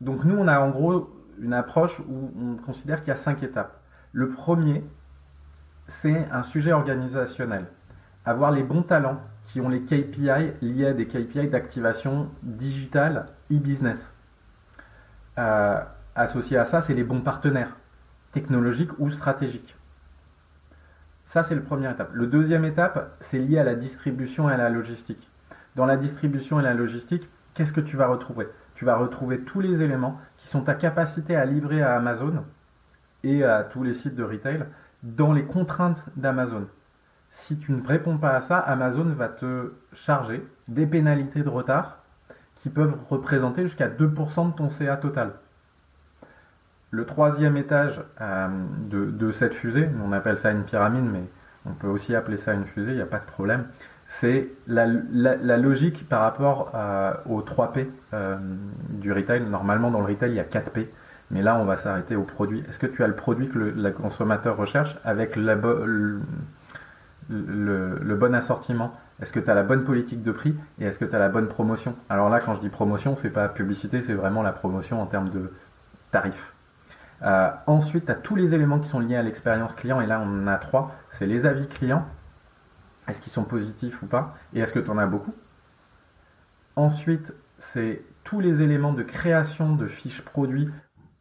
donc, 0.03 0.25
nous, 0.25 0.37
on 0.37 0.47
a 0.47 0.61
en 0.61 0.69
gros 0.69 1.09
une 1.41 1.55
approche 1.55 2.01
où 2.01 2.31
on 2.39 2.57
considère 2.57 2.99
qu'il 2.99 3.09
y 3.09 3.13
a 3.13 3.17
cinq 3.17 3.43
étapes. 3.43 3.81
Le 4.13 4.29
premier, 4.29 4.85
c'est 5.87 6.29
un 6.31 6.43
sujet 6.43 6.73
organisationnel. 6.73 7.65
avoir 8.27 8.51
les 8.51 8.63
bons 8.63 8.83
talents 8.83 9.23
qui 9.45 9.63
ont 9.63 9.71
les 9.71 9.85
KPI 9.85 10.53
liés 10.61 10.89
à 10.89 10.93
des 10.93 11.07
KPI 11.07 11.49
d'activation 11.49 12.29
digitale 12.43 13.29
e-business. 13.51 14.13
Euh, 15.39 15.81
associé 16.15 16.57
à 16.57 16.65
ça, 16.65 16.81
c'est 16.81 16.95
les 16.95 17.05
bons 17.05 17.21
partenaires, 17.21 17.77
technologiques 18.33 18.99
ou 18.99 19.11
stratégiques. 19.11 19.77
Ça, 21.27 21.43
c'est 21.43 21.55
le 21.55 21.63
première 21.63 21.93
étape. 21.93 22.11
Le 22.13 22.27
deuxième 22.27 22.65
étape, 22.65 23.17
c'est 23.21 23.39
lié 23.39 23.59
à 23.59 23.65
la 23.65 23.77
distribution 23.77 24.51
et 24.51 24.55
à 24.55 24.57
la 24.57 24.69
logistique. 24.69 25.29
Dans 25.77 25.87
la 25.87 25.97
distribution 25.97 26.59
et 26.59 26.65
la 26.65 26.75
logistique, 26.75 27.29
qu'est-ce 27.55 27.73
que 27.73 27.81
tu 27.81 27.97
vas 27.97 28.09
retrouver? 28.09 28.49
Tu 28.75 28.85
vas 28.85 28.97
retrouver 28.97 29.41
tous 29.41 29.61
les 29.61 29.83
éléments 29.83 30.21
qui 30.39 30.49
sont 30.49 30.63
ta 30.63 30.75
capacité 30.75 31.37
à 31.37 31.45
livrer 31.45 31.83
à 31.83 31.95
Amazon 31.95 32.45
et 33.23 33.45
à 33.45 33.63
tous 33.63 33.83
les 33.83 33.95
sites 33.95 34.17
de 34.17 34.25
retail 34.25 34.65
dans 35.03 35.33
les 35.33 35.45
contraintes 35.45 36.03
d'Amazon. 36.17 36.67
Si 37.31 37.59
tu 37.59 37.73
ne 37.73 37.87
réponds 37.87 38.19
pas 38.19 38.35
à 38.35 38.41
ça, 38.41 38.59
Amazon 38.59 39.05
va 39.05 39.29
te 39.29 39.75
charger 39.93 40.45
des 40.67 40.87
pénalités 40.87 41.43
de 41.43 41.49
retard 41.49 41.99
qui 42.57 42.71
peuvent 42.71 42.97
représenter 43.09 43.63
jusqu'à 43.63 43.89
2% 43.89 44.51
de 44.51 44.57
ton 44.57 44.69
CA 44.69 44.97
total. 44.97 45.33
Le 46.93 47.07
troisième 47.07 47.57
étage 47.57 48.01
euh, 48.21 48.49
de, 48.91 49.31
cette 49.31 49.55
fusée, 49.55 49.89
on 50.05 50.11
appelle 50.11 50.39
ça 50.39 50.51
une 50.51 50.65
pyramide, 50.65 51.05
mais 51.05 51.23
on 51.65 51.73
peut 51.73 51.87
aussi 51.87 52.17
appeler 52.17 52.37
ça 52.37 52.53
une 52.53 52.65
fusée, 52.65 52.91
il 52.91 52.97
n'y 52.97 53.03
a 53.03 53.07
pas 53.07 53.21
de 53.21 53.27
problème, 53.27 53.67
c'est 54.09 54.49
la, 54.67 54.87
logique 55.57 56.09
par 56.09 56.23
rapport 56.23 56.73
euh, 56.75 57.13
aux 57.27 57.43
3 57.43 57.73
P 57.73 57.89
euh, 58.13 58.37
du 58.89 59.13
retail. 59.13 59.43
Normalement, 59.43 59.93
dans 59.93 60.01
le 60.01 60.07
retail, 60.07 60.31
il 60.31 60.35
y 60.35 60.41
a 60.41 60.45
4 60.45 60.73
P, 60.73 60.93
mais 61.31 61.43
là, 61.43 61.57
on 61.61 61.65
va 61.65 61.77
s'arrêter 61.77 62.17
au 62.17 62.25
produit. 62.25 62.65
Est-ce 62.69 62.81
que 62.81 62.89
tu 62.89 63.05
as 63.05 63.07
le 63.07 63.15
produit 63.15 63.49
que 63.49 63.59
le, 63.59 63.91
consommateur 63.93 64.57
recherche 64.57 64.99
avec 65.05 65.37
le, 65.37 66.21
le, 67.29 68.15
bon 68.17 68.35
assortiment? 68.35 68.93
Est-ce 69.23 69.33
que 69.33 69.39
tu 69.39 69.49
as 69.49 69.55
la 69.55 69.63
bonne 69.63 69.85
politique 69.85 70.25
de 70.25 70.33
prix 70.33 70.57
et 70.81 70.87
est-ce 70.87 70.99
que 70.99 71.05
tu 71.05 71.15
as 71.15 71.21
la 71.21 71.29
bonne 71.29 71.47
promotion? 71.47 71.95
Alors 72.09 72.31
là, 72.31 72.41
quand 72.41 72.55
je 72.55 72.61
dis 72.61 72.69
promotion, 72.69 73.15
c'est 73.15 73.31
pas 73.31 73.49
publicité, 73.49 74.03
c'est 74.03 74.15
vraiment 74.15 74.43
la 74.43 74.53
promotion 74.53 75.01
en 75.01 75.07
termes 75.07 75.31
de 75.31 75.53
tarifs. 76.11 76.53
Euh, 77.23 77.51
ensuite, 77.67 78.07
tu 78.07 78.13
as 78.13 78.15
tous 78.15 78.37
les 78.37 78.55
éléments 78.55 78.79
qui 78.79 78.89
sont 78.89 79.01
liés 79.01 79.17
à 79.17 79.23
l'expérience 79.23 79.75
client, 79.75 80.01
et 80.01 80.07
là 80.07 80.21
on 80.21 80.43
en 80.43 80.47
a 80.47 80.57
trois. 80.57 80.95
C'est 81.11 81.27
les 81.27 81.47
avis 81.47 81.69
clients, 81.69 82.07
est-ce 83.09 83.21
qu'ils 83.21 83.33
sont 83.33 83.45
positifs 83.45 84.03
ou 84.03 84.07
pas, 84.07 84.35
et 84.55 84.61
est-ce 84.61 84.73
que 84.73 84.79
tu 84.79 84.91
en 84.91 84.99
as 84.99 85.07
beaucoup? 85.07 85.35
Ensuite, 86.77 87.35
c'est 87.59 88.03
tous 88.25 88.41
les 88.41 88.63
éléments 88.63 88.93
de 88.93 89.03
création 89.03 89.75
de 89.75 89.87
fiches 89.87 90.23
produits 90.23 90.71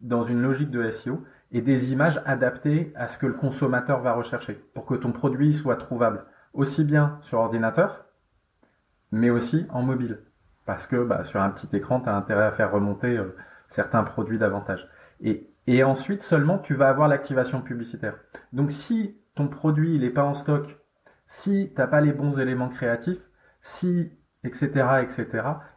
dans 0.02 0.24
une 0.24 0.42
logique 0.42 0.72
de 0.72 0.90
SEO 0.90 1.24
et 1.52 1.62
des 1.62 1.92
images 1.92 2.22
adaptées 2.26 2.94
à 2.96 3.08
ce 3.08 3.18
que 3.18 3.26
le 3.26 3.34
consommateur 3.34 4.02
va 4.02 4.14
rechercher 4.14 4.54
pour 4.74 4.86
que 4.86 4.94
ton 4.94 5.12
produit 5.12 5.54
soit 5.54 5.76
trouvable 5.76 6.24
aussi 6.54 6.84
bien 6.84 7.18
sur 7.22 7.40
ordinateur, 7.40 8.06
mais 9.12 9.30
aussi 9.30 9.66
en 9.70 9.82
mobile. 9.82 10.20
Parce 10.66 10.88
que 10.88 11.04
bah, 11.04 11.24
sur 11.24 11.42
un 11.42 11.50
petit 11.50 11.76
écran, 11.76 12.00
tu 12.00 12.10
as 12.10 12.16
intérêt 12.16 12.46
à 12.46 12.52
faire 12.52 12.72
remonter 12.72 13.18
euh, 13.18 13.36
certains 13.68 14.04
produits 14.04 14.38
davantage. 14.38 14.88
Et 15.22 15.50
et 15.70 15.84
ensuite 15.84 16.24
seulement 16.24 16.58
tu 16.58 16.74
vas 16.74 16.90
avoir 16.90 17.08
l'activation 17.08 17.62
publicitaire. 17.62 18.18
Donc 18.54 18.72
si 18.72 19.20
ton 19.36 19.48
produit 19.48 20.00
n'est 20.00 20.10
pas 20.10 20.24
en 20.24 20.34
stock, 20.34 20.80
si 21.28 21.72
tu 21.76 21.80
n'as 21.80 21.86
pas 21.86 22.02
les 22.02 22.12
bons 22.12 22.40
éléments 22.40 22.70
créatifs, 22.70 23.22
si 23.62 24.12
etc 24.44 24.68
etc, 25.04 25.28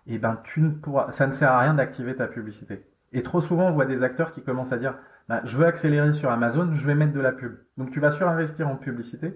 et 0.06 0.14
eh 0.14 0.18
ben 0.18 0.40
tu 0.44 0.62
ne 0.62 0.70
pourras, 0.70 1.10
ça 1.10 1.26
ne 1.26 1.32
sert 1.32 1.52
à 1.52 1.60
rien 1.60 1.74
d'activer 1.74 2.16
ta 2.16 2.26
publicité. 2.26 2.86
Et 3.12 3.22
trop 3.22 3.42
souvent 3.42 3.68
on 3.68 3.72
voit 3.72 3.84
des 3.84 4.02
acteurs 4.02 4.32
qui 4.32 4.42
commencent 4.42 4.72
à 4.72 4.78
dire 4.78 4.96
bah, 5.28 5.42
je 5.44 5.58
veux 5.58 5.66
accélérer 5.66 6.14
sur 6.14 6.30
Amazon, 6.30 6.72
je 6.72 6.86
vais 6.86 6.94
mettre 6.94 7.12
de 7.12 7.20
la 7.20 7.32
pub. 7.32 7.58
Donc 7.76 7.90
tu 7.90 8.00
vas 8.00 8.12
surinvestir 8.12 8.68
en 8.68 8.76
publicité 8.76 9.34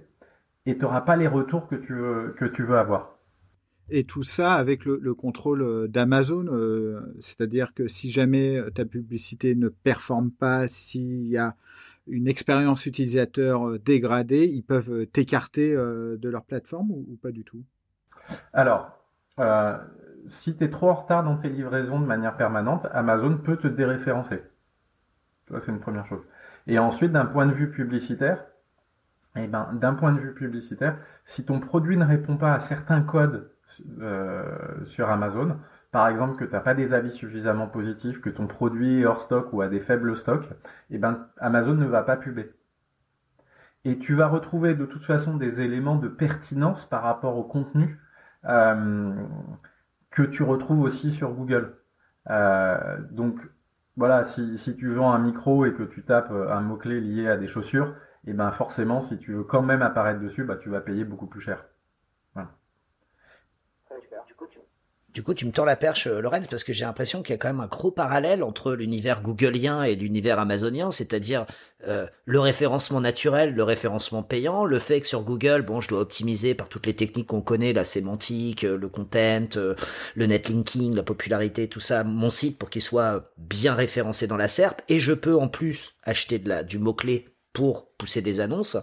et 0.65 0.77
tu 0.79 0.83
n'auras 0.83 1.03
pas 1.03 1.17
les 1.17 1.29
retours 1.29 1.69
que 1.69 1.77
tu 1.77 2.63
veux 2.63 2.79
avoir. 2.79 3.16
Et 3.89 4.05
tout 4.05 4.25
ça 4.25 4.55
avec 4.55 4.85
le, 4.85 5.15
contrôle 5.15 5.63
euh, 5.63 5.87
d'Amazon, 5.87 6.47
euh, 6.49 7.01
c'est-à-dire 7.21 7.73
que 7.73 7.87
si 7.87 8.11
jamais 8.11 8.61
ta 8.75 8.85
publicité 8.85 9.55
ne 9.55 9.69
performe 9.69 10.31
pas, 10.33 10.67
s'il 10.67 11.27
y 11.29 11.37
a 11.37 11.55
une 12.09 12.27
expérience 12.27 12.87
utilisateur 12.87 13.69
euh, 13.69 13.79
dégradée, 13.79 14.47
ils 14.47 14.65
peuvent 14.65 15.07
t'écarter 15.07 15.75
de 15.75 16.29
leur 16.29 16.45
plateforme 16.45 16.91
ou, 16.91 17.19
pas 17.23 17.31
du 17.31 17.45
tout? 17.45 17.63
Alors, 18.53 18.91
si 20.27 20.57
tu 20.57 20.65
es 20.65 20.71
trop 20.71 20.91
en 20.91 20.95
retard 20.95 21.23
dans 21.23 21.37
tes 21.37 21.49
livraisons 21.49 22.01
de 22.01 22.07
manière 22.07 22.37
permanente, 22.37 22.87
Amazon 22.93 23.39
peut 23.39 23.57
te 23.57 23.69
déréférencer. 23.69 24.43
Ça, 25.49 25.61
c'est 25.61 25.71
une 25.71 25.81
première 25.81 26.07
chose. 26.07 26.23
Et 26.67 26.81
ensuite, 26.81 27.13
d'un 27.13 27.27
point 27.27 27.47
de 27.47 27.53
vue 27.53 27.71
publicitaire, 27.71 28.45
eh 29.37 29.47
ben, 29.47 29.73
d'un 29.75 29.95
point 29.95 30.13
de 30.13 30.19
vue 30.19 30.35
publicitaire, 30.35 30.99
si 31.25 31.45
ton 31.45 31.61
produit 31.61 31.97
ne 31.97 32.05
répond 32.05 32.37
pas 32.37 32.55
à 32.55 32.59
certains 32.59 33.03
codes 33.03 33.53
euh, 34.01 34.85
sur 34.85 35.11
Amazon. 35.11 35.59
Par 35.91 36.09
exemple, 36.09 36.37
que 36.37 36.45
tu 36.45 36.53
n'as 36.53 36.61
pas 36.61 36.75
des 36.75 36.95
avis 36.95 37.11
suffisamment 37.11 37.69
positifs, 37.69 38.21
que 38.21 38.31
ton 38.31 38.47
produit 38.47 39.01
est 39.01 39.07
hors 39.07 39.21
stock 39.21 39.53
ou 39.53 39.63
a 39.63 39.69
des 39.69 39.81
faibles 39.81 40.17
stocks, 40.17 40.49
eh 40.91 40.99
ben, 40.99 41.29
Amazon 41.39 41.75
ne 41.75 41.87
va 41.87 42.03
pas 42.03 42.17
puber. 42.17 42.53
Et 43.85 43.99
tu 43.99 44.15
vas 44.15 44.29
retrouver 44.29 44.75
de 44.75 44.85
toute 44.85 45.05
façon 45.05 45.37
des 45.37 45.61
éléments 45.61 45.97
de 45.97 46.09
pertinence 46.09 46.85
par 46.85 47.03
rapport 47.03 47.37
au 47.37 47.45
contenu 47.45 48.01
euh, 48.47 49.15
que 50.11 50.23
tu 50.23 50.43
retrouves 50.43 50.81
aussi 50.81 51.13
sur 51.13 51.33
Google. 51.33 51.77
Euh, 52.31 52.99
donc 53.11 53.39
voilà, 53.97 54.25
si, 54.25 54.59
si, 54.59 54.77
tu 54.77 54.93
vends 54.93 55.13
un 55.13 55.19
micro 55.19 55.65
et 55.67 55.73
que 55.75 55.85
tu 55.85 56.03
tapes 56.05 56.31
un 56.31 56.61
mot-clé 56.61 57.01
lié 57.01 57.29
à 57.29 57.37
des 57.37 57.49
chaussures, 57.49 57.95
et 58.27 58.31
eh 58.31 58.33
ben 58.35 58.51
forcément, 58.51 59.01
si 59.01 59.19
tu 59.19 59.35
veux 59.35 59.45
quand 59.45 59.63
même 59.63 59.83
apparaître 59.83 60.21
dessus, 60.21 60.45
bah, 60.45 60.57
tu 60.57 60.69
vas 60.69 60.81
payer 60.81 61.05
beaucoup 61.05 61.27
plus 61.27 61.41
cher. 61.41 61.65
Du 65.17 65.23
coup, 65.23 65.33
tu 65.33 65.47
me 65.47 65.51
tends 65.51 65.65
la 65.65 65.77
perche, 65.77 66.09
euh, 66.09 66.21
Lorenz, 66.21 66.47
parce 66.47 66.63
que 66.63 66.75
j'ai 66.75 66.85
l'impression 66.85 67.23
qu'il 67.23 67.33
y 67.33 67.37
a 67.37 67.39
quand 67.39 67.49
même 67.49 67.61
un 67.61 67.69
gros 67.69 67.91
parallèle 67.91 68.43
entre 68.43 68.75
l'univers 68.75 69.23
googlien 69.23 69.83
et 69.83 69.95
l'univers 69.95 70.39
amazonien, 70.39 70.91
c'est-à-dire 70.91 71.47
euh, 71.89 72.07
le 72.27 72.39
référencement 72.39 73.01
naturel, 73.01 73.55
le 73.55 73.63
référencement 73.63 74.23
payant, 74.23 74.67
le 74.67 74.79
fait 74.79 75.01
que 75.01 75.07
sur 75.07 75.23
Google, 75.23 75.63
bon, 75.63 75.81
je 75.81 75.89
dois 75.89 76.01
optimiser 76.01 76.53
par 76.53 76.69
toutes 76.69 76.85
les 76.85 76.93
techniques 76.93 77.29
qu'on 77.29 77.41
connaît, 77.41 77.73
la 77.73 77.83
sémantique, 77.83 78.65
euh, 78.65 78.77
le 78.77 78.91
content, 78.91 79.49
le 79.57 80.27
netlinking, 80.27 80.95
la 80.95 81.03
popularité, 81.03 81.67
tout 81.67 81.81
ça, 81.81 82.05
mon 82.05 82.31
site 82.31 82.59
pour 82.59 82.69
qu'il 82.69 82.83
soit 82.83 83.33
bien 83.39 83.73
référencé 83.73 84.27
dans 84.27 84.37
la 84.37 84.49
SERP, 84.49 84.83
et 84.91 84.99
je 84.99 85.15
peux 85.15 85.35
en 85.35 85.49
plus 85.49 85.93
acheter 86.03 86.39
de 86.39 86.51
la, 86.51 86.63
du 86.63 86.79
mot-clé 86.79 87.35
pour 87.55 87.89
pousser 87.97 88.21
des 88.21 88.43
annonces. 88.43 88.77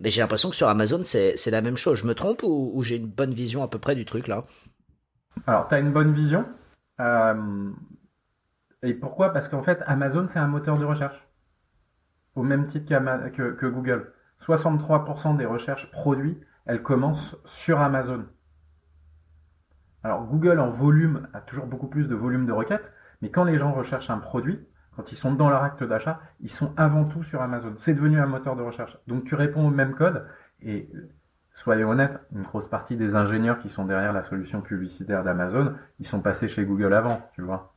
Mais 0.00 0.10
j'ai 0.10 0.20
l'impression 0.20 0.50
que 0.50 0.56
sur 0.56 0.66
Amazon, 0.66 1.04
c'est 1.04 1.46
la 1.46 1.62
même 1.62 1.76
chose. 1.76 2.00
Je 2.00 2.06
me 2.06 2.14
trompe 2.16 2.42
ou 2.42 2.82
j'ai 2.82 2.96
une 2.96 3.06
bonne 3.06 3.32
vision 3.32 3.62
à 3.62 3.68
peu 3.68 3.78
près 3.78 3.94
du 3.94 4.04
truc 4.04 4.26
là? 4.26 4.46
Alors, 5.46 5.68
tu 5.68 5.74
as 5.74 5.78
une 5.78 5.92
bonne 5.92 6.12
vision. 6.12 6.46
Euh, 7.00 7.70
et 8.82 8.94
pourquoi? 8.94 9.32
Parce 9.32 9.48
qu'en 9.48 9.62
fait, 9.62 9.82
Amazon, 9.86 10.26
c'est 10.28 10.38
un 10.38 10.46
moteur 10.46 10.78
de 10.78 10.84
recherche. 10.84 11.26
Au 12.34 12.42
même 12.42 12.66
titre 12.66 12.88
que, 13.30 13.52
que, 13.52 13.66
Google. 13.66 14.12
63% 14.40 15.36
des 15.36 15.46
recherches 15.46 15.90
produits, 15.90 16.38
elles 16.66 16.82
commencent 16.82 17.36
sur 17.44 17.80
Amazon. 17.80 18.26
Alors, 20.02 20.24
Google, 20.26 20.60
en 20.60 20.70
volume, 20.70 21.28
a 21.32 21.40
toujours 21.40 21.66
beaucoup 21.66 21.88
plus 21.88 22.08
de 22.08 22.14
volume 22.14 22.46
de 22.46 22.52
requêtes. 22.52 22.92
Mais 23.22 23.30
quand 23.30 23.44
les 23.44 23.56
gens 23.56 23.72
recherchent 23.72 24.10
un 24.10 24.18
produit, 24.18 24.60
quand 24.94 25.10
ils 25.12 25.16
sont 25.16 25.32
dans 25.32 25.48
leur 25.48 25.62
acte 25.62 25.82
d'achat, 25.82 26.20
ils 26.40 26.50
sont 26.50 26.72
avant 26.76 27.04
tout 27.04 27.22
sur 27.22 27.40
Amazon. 27.40 27.74
C'est 27.76 27.94
devenu 27.94 28.20
un 28.20 28.26
moteur 28.26 28.56
de 28.56 28.62
recherche. 28.62 28.98
Donc, 29.06 29.24
tu 29.24 29.34
réponds 29.34 29.66
au 29.66 29.70
même 29.70 29.94
code. 29.94 30.26
Et 30.60 30.90
soyons 31.56 31.90
honnêtes, 31.90 32.20
une 32.32 32.42
grosse 32.42 32.68
partie 32.68 32.96
des 32.96 33.16
ingénieurs 33.16 33.58
qui 33.58 33.70
sont 33.70 33.86
derrière 33.86 34.12
la 34.12 34.22
solution 34.22 34.60
publicitaire 34.60 35.24
d'Amazon, 35.24 35.74
ils 35.98 36.06
sont 36.06 36.20
passés 36.20 36.48
chez 36.48 36.66
Google 36.66 36.92
avant, 36.92 37.28
tu 37.32 37.40
vois. 37.40 37.74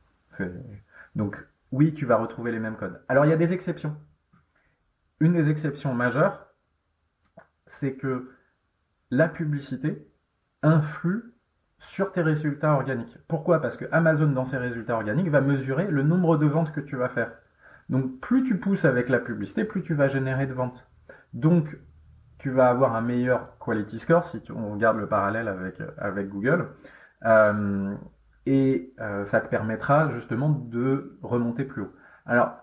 Donc 1.16 1.42
oui, 1.72 1.94
tu 1.94 2.04
vas 2.04 2.16
retrouver 2.16 2.52
les 2.52 2.60
mêmes 2.60 2.76
codes. 2.76 3.02
Alors 3.08 3.24
il 3.24 3.30
y 3.30 3.32
a 3.32 3.38
des 3.38 3.54
exceptions. 3.54 3.96
Une 5.18 5.32
des 5.32 5.48
exceptions 5.48 5.94
majeures, 5.94 6.46
c'est 7.64 7.94
que 7.94 8.30
la 9.10 9.28
publicité 9.28 10.06
influe 10.62 11.34
sur 11.78 12.12
tes 12.12 12.20
résultats 12.20 12.74
organiques. 12.74 13.16
Pourquoi? 13.28 13.62
Parce 13.62 13.78
que 13.78 13.86
Amazon, 13.92 14.28
dans 14.28 14.44
ses 14.44 14.58
résultats 14.58 14.94
organiques, 14.94 15.30
va 15.30 15.40
mesurer 15.40 15.86
le 15.86 16.02
nombre 16.02 16.36
de 16.36 16.46
ventes 16.46 16.72
que 16.72 16.80
tu 16.80 16.96
vas 16.96 17.08
faire. 17.08 17.32
Donc 17.88 18.20
plus 18.20 18.44
tu 18.44 18.58
pousses 18.58 18.84
avec 18.84 19.08
la 19.08 19.20
publicité, 19.20 19.64
plus 19.64 19.82
tu 19.82 19.94
vas 19.94 20.08
générer 20.08 20.46
de 20.46 20.52
ventes. 20.52 20.86
Donc 21.32 21.78
tu 22.40 22.50
vas 22.50 22.68
avoir 22.68 22.96
un 22.96 23.02
meilleur 23.02 23.58
quality 23.58 23.98
score 23.98 24.24
si 24.24 24.42
on 24.50 24.72
regarde 24.72 24.96
le 24.98 25.06
parallèle 25.06 25.46
avec, 25.46 25.76
avec 25.98 26.28
Google. 26.28 26.68
Euh, 27.24 27.94
et 28.46 28.94
euh, 29.00 29.24
ça 29.24 29.40
te 29.40 29.48
permettra 29.48 30.08
justement 30.08 30.48
de 30.48 31.18
remonter 31.22 31.64
plus 31.64 31.82
haut. 31.82 31.92
Alors, 32.26 32.56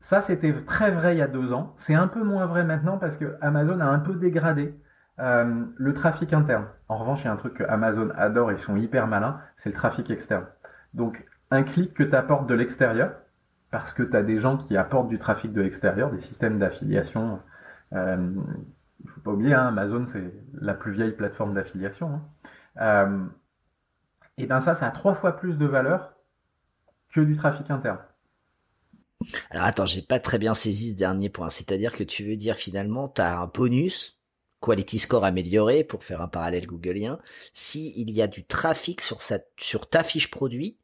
ça, 0.00 0.20
c'était 0.20 0.52
très 0.52 0.90
vrai 0.90 1.14
il 1.14 1.18
y 1.18 1.22
a 1.22 1.28
deux 1.28 1.52
ans. 1.52 1.74
C'est 1.76 1.94
un 1.94 2.06
peu 2.06 2.22
moins 2.22 2.46
vrai 2.46 2.64
maintenant 2.64 2.98
parce 2.98 3.16
que 3.16 3.36
Amazon 3.40 3.80
a 3.80 3.86
un 3.86 3.98
peu 3.98 4.14
dégradé 4.14 4.78
euh, 5.18 5.64
le 5.74 5.94
trafic 5.94 6.32
interne. 6.32 6.66
En 6.88 6.98
revanche, 6.98 7.22
il 7.22 7.24
y 7.24 7.28
a 7.28 7.32
un 7.32 7.36
truc 7.36 7.54
que 7.54 7.64
Amazon 7.64 8.10
adore, 8.14 8.52
ils 8.52 8.58
sont 8.58 8.76
hyper 8.76 9.06
malins, 9.06 9.40
c'est 9.56 9.70
le 9.70 9.74
trafic 9.74 10.10
externe. 10.10 10.46
Donc, 10.94 11.26
un 11.50 11.62
clic 11.62 11.94
que 11.94 12.04
tu 12.04 12.14
apportes 12.14 12.46
de 12.46 12.54
l'extérieur, 12.54 13.12
parce 13.70 13.92
que 13.92 14.02
tu 14.02 14.16
as 14.16 14.22
des 14.22 14.38
gens 14.38 14.58
qui 14.58 14.76
apportent 14.76 15.08
du 15.08 15.18
trafic 15.18 15.52
de 15.52 15.62
l'extérieur, 15.62 16.10
des 16.10 16.20
systèmes 16.20 16.58
d'affiliation 16.58 17.40
il 19.02 19.10
faut 19.10 19.20
pas 19.20 19.30
oublier, 19.32 19.54
hein, 19.54 19.66
Amazon 19.66 20.06
c'est 20.06 20.32
la 20.54 20.74
plus 20.74 20.92
vieille 20.92 21.12
plateforme 21.12 21.54
d'affiliation. 21.54 22.20
Hein. 22.76 23.30
et 24.36 24.46
bien 24.46 24.60
ça, 24.60 24.74
ça 24.74 24.86
a 24.86 24.90
trois 24.90 25.14
fois 25.14 25.36
plus 25.36 25.58
de 25.58 25.66
valeur 25.66 26.14
que 27.10 27.20
du 27.20 27.36
trafic 27.36 27.70
interne. 27.70 27.98
Alors 29.50 29.64
attends, 29.64 29.86
j'ai 29.86 30.02
pas 30.02 30.20
très 30.20 30.38
bien 30.38 30.54
saisi 30.54 30.90
ce 30.90 30.96
dernier 30.96 31.28
point. 31.28 31.50
C'est-à-dire 31.50 31.92
que 31.92 32.04
tu 32.04 32.24
veux 32.24 32.36
dire 32.36 32.56
finalement, 32.56 33.08
tu 33.08 33.20
as 33.20 33.40
un 33.40 33.46
bonus, 33.46 34.20
quality 34.60 34.98
score 34.98 35.24
amélioré, 35.24 35.84
pour 35.84 36.04
faire 36.04 36.20
un 36.22 36.28
parallèle 36.28 36.66
googlien, 36.66 37.18
si 37.52 37.92
il 37.96 38.10
y 38.10 38.22
a 38.22 38.26
du 38.26 38.44
trafic 38.44 39.00
sur, 39.00 39.22
sa, 39.22 39.40
sur 39.58 39.88
ta 39.88 40.02
fiche 40.02 40.30
produit 40.30 40.78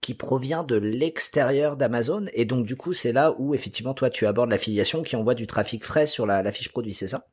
qui 0.00 0.14
provient 0.14 0.62
de 0.62 0.76
l'extérieur 0.76 1.76
d'Amazon. 1.76 2.26
Et 2.32 2.44
donc 2.44 2.66
du 2.66 2.76
coup, 2.76 2.92
c'est 2.92 3.12
là 3.12 3.34
où 3.38 3.54
effectivement 3.54 3.94
toi 3.94 4.10
tu 4.10 4.26
abordes 4.26 4.50
l'affiliation 4.50 5.02
qui 5.02 5.16
envoie 5.16 5.34
du 5.34 5.46
trafic 5.46 5.84
frais 5.84 6.06
sur 6.06 6.26
la, 6.26 6.52
fiche 6.52 6.70
produit, 6.70 6.94
c'est 6.94 7.08
ça? 7.08 7.26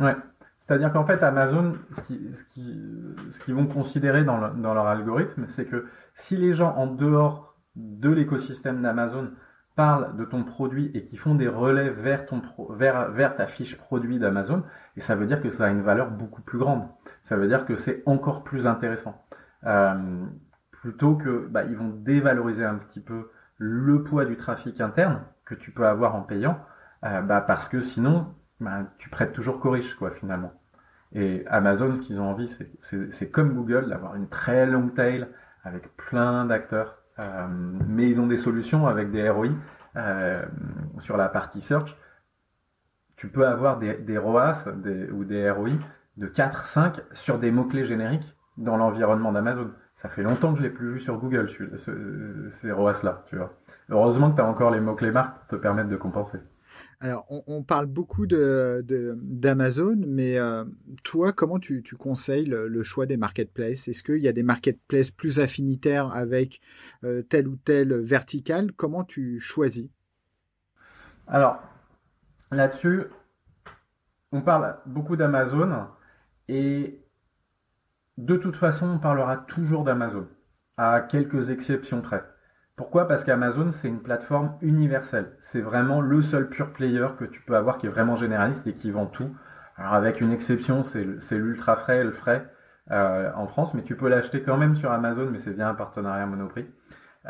Ouais. 0.00 0.16
C'est-à-dire 0.58 0.92
qu'en 0.92 1.06
fait, 1.06 1.22
Amazon, 1.22 1.74
ce 1.92 2.00
qu'ils 2.00 2.34
ce 3.30 3.40
qui, 3.40 3.52
vont 3.52 3.66
considérer 3.66 4.24
dans, 4.24 4.38
leur 4.38 4.86
algorithme, 4.86 5.44
c'est 5.48 5.66
que 5.66 5.86
si 6.12 6.36
les 6.36 6.54
gens 6.54 6.74
en 6.74 6.86
dehors 6.86 7.56
de 7.76 8.10
l'écosystème 8.10 8.82
d'Amazon 8.82 9.30
parlent 9.76 10.16
de 10.16 10.24
ton 10.24 10.42
produit 10.42 10.90
et 10.94 11.04
qui 11.04 11.16
font 11.18 11.34
des 11.34 11.46
relais 11.48 11.90
vers, 11.90 12.26
ton 12.26 12.40
ta 12.40 13.46
fiche 13.46 13.76
produit 13.76 14.18
d'Amazon, 14.18 14.64
et 14.96 15.00
ça 15.00 15.14
veut 15.14 15.26
dire 15.26 15.40
que 15.40 15.50
ça 15.50 15.66
a 15.66 15.68
une 15.68 15.82
valeur 15.82 16.10
beaucoup 16.10 16.42
plus 16.42 16.58
grande. 16.58 16.88
Ça 17.22 17.36
veut 17.36 17.46
dire 17.46 17.64
que 17.64 17.76
c'est 17.76 18.02
encore 18.06 18.42
plus 18.42 18.66
intéressant. 18.66 19.24
Euh, 19.64 20.24
plutôt 20.72 21.16
que 21.16 21.46
bah, 21.48 21.64
ils 21.64 21.76
vont 21.76 21.90
dévaloriser 21.90 22.64
un 22.64 22.76
petit 22.76 23.00
peu 23.00 23.30
le 23.58 24.02
poids 24.02 24.24
du 24.24 24.36
trafic 24.36 24.80
interne 24.80 25.22
que 25.44 25.54
tu 25.54 25.70
peux 25.70 25.86
avoir 25.86 26.14
en 26.14 26.22
payant, 26.22 26.58
euh, 27.04 27.22
bah, 27.22 27.40
parce 27.40 27.68
que 27.68 27.80
sinon, 27.80 28.34
bah, 28.60 28.84
tu 28.98 29.10
prêtes 29.10 29.32
toujours 29.32 29.60
qu'aux 29.60 29.70
riches, 29.70 29.94
quoi, 29.94 30.10
finalement. 30.10 30.52
Et 31.12 31.44
Amazon, 31.46 31.94
ce 31.94 32.00
qu'ils 32.00 32.20
ont 32.20 32.30
envie, 32.30 32.48
c'est 32.78 33.30
comme 33.30 33.54
Google, 33.54 33.88
d'avoir 33.88 34.16
une 34.16 34.28
très 34.28 34.66
long 34.66 34.88
tail 34.88 35.28
avec 35.64 35.96
plein 35.96 36.44
d'acteurs 36.44 37.02
euh, 37.18 37.46
mais 37.48 38.08
ils 38.08 38.20
ont 38.20 38.26
des 38.26 38.38
solutions 38.38 38.86
avec 38.86 39.10
des 39.10 39.28
ROI 39.28 39.48
euh, 39.96 40.44
sur 40.98 41.16
la 41.16 41.28
partie 41.28 41.60
search. 41.60 41.96
Tu 43.16 43.28
peux 43.28 43.46
avoir 43.46 43.78
des, 43.78 43.94
des 43.94 44.18
ROAS 44.18 44.68
ou 45.12 45.24
des 45.24 45.50
ROI 45.50 45.70
de 46.18 46.26
4, 46.26 46.64
5 46.64 47.00
sur 47.12 47.38
des 47.38 47.50
mots-clés 47.50 47.84
génériques 47.84 48.36
dans 48.58 48.76
l'environnement 48.76 49.32
d'Amazon. 49.32 49.70
Ça 49.94 50.10
fait 50.10 50.22
longtemps 50.22 50.52
que 50.52 50.58
je 50.58 50.62
l'ai 50.64 50.70
plus 50.70 50.94
vu 50.94 51.00
sur 51.00 51.16
Google, 51.18 51.48
ces 52.50 52.70
ROAS-là, 52.70 53.24
tu 53.28 53.36
vois. 53.36 53.54
Heureusement 53.88 54.30
que 54.30 54.36
tu 54.36 54.42
as 54.42 54.46
encore 54.46 54.70
les 54.70 54.80
mots-clés 54.80 55.10
marques 55.10 55.38
pour 55.38 55.48
te 55.48 55.56
permettre 55.56 55.88
de 55.88 55.96
compenser. 55.96 56.38
Alors, 57.00 57.26
on, 57.28 57.62
parle 57.62 57.86
beaucoup 57.86 58.26
d'Amazon, 58.26 59.96
mais 60.06 60.38
euh, 60.38 60.64
toi, 61.04 61.32
comment 61.32 61.58
tu, 61.58 61.82
conseilles 61.98 62.46
le, 62.46 62.82
choix 62.82 63.04
des 63.06 63.16
marketplaces? 63.16 63.88
Est-ce 63.88 64.02
qu'il 64.02 64.22
y 64.22 64.28
a 64.28 64.32
des 64.32 64.42
marketplaces 64.42 65.10
plus 65.10 65.38
affinitaires 65.38 66.12
avec 66.12 66.60
euh, 67.04 67.22
telle 67.22 67.48
ou 67.48 67.56
telle 67.56 67.94
verticale? 67.94 68.72
Comment 68.72 69.04
tu 69.04 69.38
choisis? 69.40 69.88
Alors, 71.26 71.62
là-dessus, 72.50 73.04
on 74.32 74.40
parle 74.40 74.78
beaucoup 74.86 75.16
d'Amazon 75.16 75.88
et 76.48 77.02
de 78.16 78.36
toute 78.36 78.56
façon, 78.56 78.86
on 78.86 78.98
parlera 78.98 79.36
toujours 79.36 79.84
d'Amazon, 79.84 80.28
à 80.76 81.00
quelques 81.00 81.50
exceptions 81.50 82.00
près. 82.00 82.24
Pourquoi? 82.76 83.08
Parce 83.08 83.24
qu'Amazon, 83.24 83.72
c'est 83.72 83.88
une 83.88 84.02
plateforme 84.02 84.58
universelle. 84.60 85.34
C'est 85.38 85.62
vraiment 85.62 86.02
le 86.02 86.20
seul 86.20 86.50
pure 86.50 86.74
player 86.74 87.08
que 87.18 87.24
tu 87.24 87.40
peux 87.40 87.56
avoir 87.56 87.78
qui 87.78 87.86
est 87.86 87.90
vraiment 87.90 88.16
généraliste 88.16 88.66
et 88.66 88.74
qui 88.74 88.90
vend 88.90 89.06
tout. 89.06 89.34
Alors 89.76 89.94
avec 89.94 90.20
une 90.20 90.30
exception, 90.30 90.84
c'est 90.84 91.38
l'ultra 91.38 91.76
frais, 91.76 92.04
le 92.04 92.12
frais 92.12 92.50
euh, 92.90 93.30
en 93.34 93.46
France, 93.46 93.72
mais 93.72 93.82
tu 93.82 93.96
peux 93.96 94.08
l'acheter 94.08 94.42
quand 94.42 94.58
même 94.58 94.76
sur 94.76 94.92
Amazon, 94.92 95.28
mais 95.30 95.38
c'est 95.38 95.52
via 95.52 95.68
un 95.68 95.74
partenariat 95.74 96.26
Monoprix. 96.26 96.66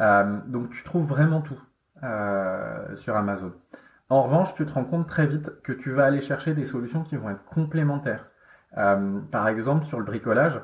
Euh, 0.01 0.39
donc 0.47 0.71
tu 0.71 0.83
trouves 0.83 1.07
vraiment 1.07 1.41
tout 1.43 1.61
euh, 2.03 2.97
sur 2.97 3.17
Amazon. 3.17 3.53
En 4.09 4.23
revanche, 4.23 4.53
tu 4.55 4.67
te 4.67 4.73
rends 4.73 4.85
compte 4.85 5.09
très 5.09 5.27
vite 5.27 5.63
que 5.63 5.73
tu 5.73 5.93
vas 5.93 6.07
aller 6.07 6.21
chercher 6.21 6.55
des 6.55 6.65
solutions 6.65 7.05
qui 7.05 7.17
vont 7.17 7.31
être 7.31 7.45
complémentaires. 7.45 8.31
par 8.75 9.49
exemple, 9.49 9.85
sur 9.85 9.99
le 9.99 10.05
bricolage, 10.05 10.61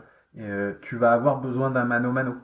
tu 0.81 0.97
vas 0.97 1.13
avoir 1.13 1.41
besoin 1.41 1.71
d'un 1.71 1.85
mano-mano 1.85 2.37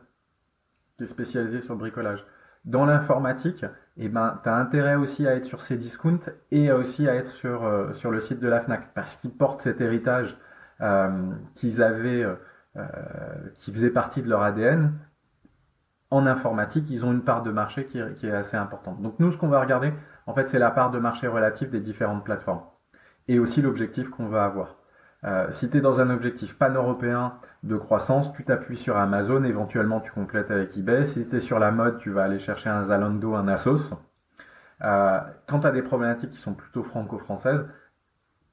qui 0.98 1.04
est 1.04 1.06
spécialisé 1.06 1.60
sur 1.60 1.74
le 1.74 1.78
bricolage. 1.78 2.26
Dans 2.64 2.84
l'informatique, 2.84 3.64
eh 3.96 4.08
ben, 4.08 4.40
tu 4.42 4.48
as 4.48 4.56
intérêt 4.56 4.96
aussi 4.96 5.26
à 5.26 5.34
être 5.34 5.44
sur 5.44 5.62
ces 5.62 5.78
discounts 5.78 6.30
et 6.50 6.70
aussi 6.72 7.08
à 7.08 7.14
être 7.14 7.30
sur, 7.30 7.64
euh, 7.64 7.92
sur 7.92 8.10
le 8.10 8.20
site 8.20 8.40
de 8.40 8.48
la 8.48 8.60
FNAC 8.60 8.92
parce 8.94 9.16
qu'ils 9.16 9.30
portent 9.30 9.62
cet 9.62 9.80
héritage 9.80 10.36
euh, 10.80 11.32
qu'ils 11.54 11.82
avaient, 11.82 12.24
euh, 12.76 12.84
qui 13.56 13.72
faisait 13.72 13.90
partie 13.90 14.22
de 14.22 14.28
leur 14.28 14.42
ADN. 14.42 14.92
En 16.10 16.26
informatique, 16.26 16.90
ils 16.90 17.04
ont 17.04 17.12
une 17.12 17.22
part 17.22 17.42
de 17.42 17.50
marché 17.50 17.86
qui, 17.86 18.00
qui 18.16 18.26
est 18.26 18.32
assez 18.32 18.56
importante. 18.56 19.00
Donc 19.00 19.18
nous, 19.18 19.30
ce 19.30 19.36
qu'on 19.38 19.48
va 19.48 19.60
regarder, 19.60 19.92
en 20.26 20.34
fait, 20.34 20.48
c'est 20.48 20.58
la 20.58 20.70
part 20.70 20.90
de 20.90 20.98
marché 20.98 21.28
relative 21.28 21.70
des 21.70 21.80
différentes 21.80 22.24
plateformes 22.24 22.62
et 23.28 23.38
aussi 23.38 23.62
l'objectif 23.62 24.10
qu'on 24.10 24.28
va 24.28 24.44
avoir. 24.44 24.77
Euh, 25.24 25.50
si 25.50 25.68
tu 25.68 25.78
es 25.78 25.80
dans 25.80 26.00
un 26.00 26.10
objectif 26.10 26.56
pan-européen 26.56 27.34
de 27.64 27.76
croissance, 27.76 28.32
tu 28.32 28.44
t'appuies 28.44 28.76
sur 28.76 28.96
Amazon, 28.96 29.42
éventuellement 29.42 30.00
tu 30.00 30.12
complètes 30.12 30.50
avec 30.50 30.76
eBay. 30.76 31.04
Si 31.04 31.26
tu 31.28 31.36
es 31.36 31.40
sur 31.40 31.58
la 31.58 31.72
mode, 31.72 31.98
tu 31.98 32.10
vas 32.10 32.24
aller 32.24 32.38
chercher 32.38 32.70
un 32.70 32.84
Zalando, 32.84 33.34
un 33.34 33.48
Asos. 33.48 33.94
Euh, 34.82 35.18
quand 35.46 35.60
tu 35.60 35.72
des 35.72 35.82
problématiques 35.82 36.30
qui 36.30 36.38
sont 36.38 36.54
plutôt 36.54 36.84
franco-françaises, 36.84 37.66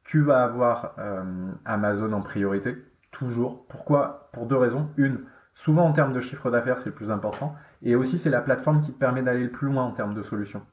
tu 0.03 0.21
vas 0.21 0.43
avoir 0.43 0.95
euh, 0.97 1.51
Amazon 1.65 2.11
en 2.13 2.21
priorité, 2.21 2.83
toujours. 3.11 3.67
Pourquoi? 3.67 4.29
Pour 4.33 4.47
deux 4.47 4.57
raisons. 4.57 4.89
Une, 4.97 5.21
souvent 5.53 5.85
en 5.85 5.93
termes 5.93 6.13
de 6.13 6.19
chiffre 6.19 6.49
d'affaires, 6.49 6.79
c'est 6.79 6.89
le 6.89 6.95
plus 6.95 7.11
important. 7.11 7.55
Et 7.83 7.95
aussi, 7.95 8.17
c'est 8.17 8.29
la 8.31 8.41
plateforme 8.41 8.81
qui 8.81 8.91
te 8.91 8.97
permet 8.97 9.21
d'aller 9.21 9.43
le 9.43 9.51
plus 9.51 9.67
loin 9.67 9.83
en 9.83 9.91
termes 9.91 10.15
de 10.15 10.23
solutions. 10.23 10.63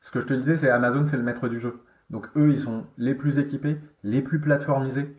Ce 0.00 0.10
que 0.10 0.20
je 0.20 0.26
te 0.26 0.34
disais, 0.34 0.56
c'est 0.56 0.70
Amazon, 0.70 1.06
c'est 1.06 1.16
le 1.16 1.22
maître 1.22 1.48
du 1.48 1.60
jeu. 1.60 1.82
Donc 2.10 2.28
eux, 2.36 2.50
ils 2.50 2.58
sont 2.58 2.86
les 2.98 3.14
plus 3.14 3.38
équipés, 3.38 3.80
les 4.02 4.22
plus 4.22 4.40
plateformisés 4.40 5.14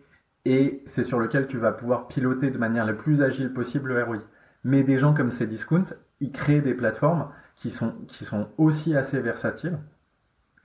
et 0.45 0.83
c'est 0.85 1.03
sur 1.03 1.19
lequel 1.19 1.47
tu 1.47 1.57
vas 1.57 1.71
pouvoir 1.71 2.07
piloter 2.07 2.49
de 2.49 2.57
manière 2.57 2.85
la 2.85 2.93
plus 2.93 3.21
agile 3.21 3.53
possible 3.53 3.93
le 3.93 4.03
ROI. 4.03 4.17
Mais 4.63 4.83
des 4.83 4.97
gens 4.97 5.13
comme 5.13 5.31
Cdiscount, 5.31 5.85
ils 6.19 6.31
créent 6.31 6.61
des 6.61 6.73
plateformes 6.73 7.31
qui 7.55 7.71
sont, 7.71 7.93
qui 8.07 8.25
sont 8.25 8.49
aussi 8.57 8.95
assez 8.95 9.19
versatiles, 9.19 9.79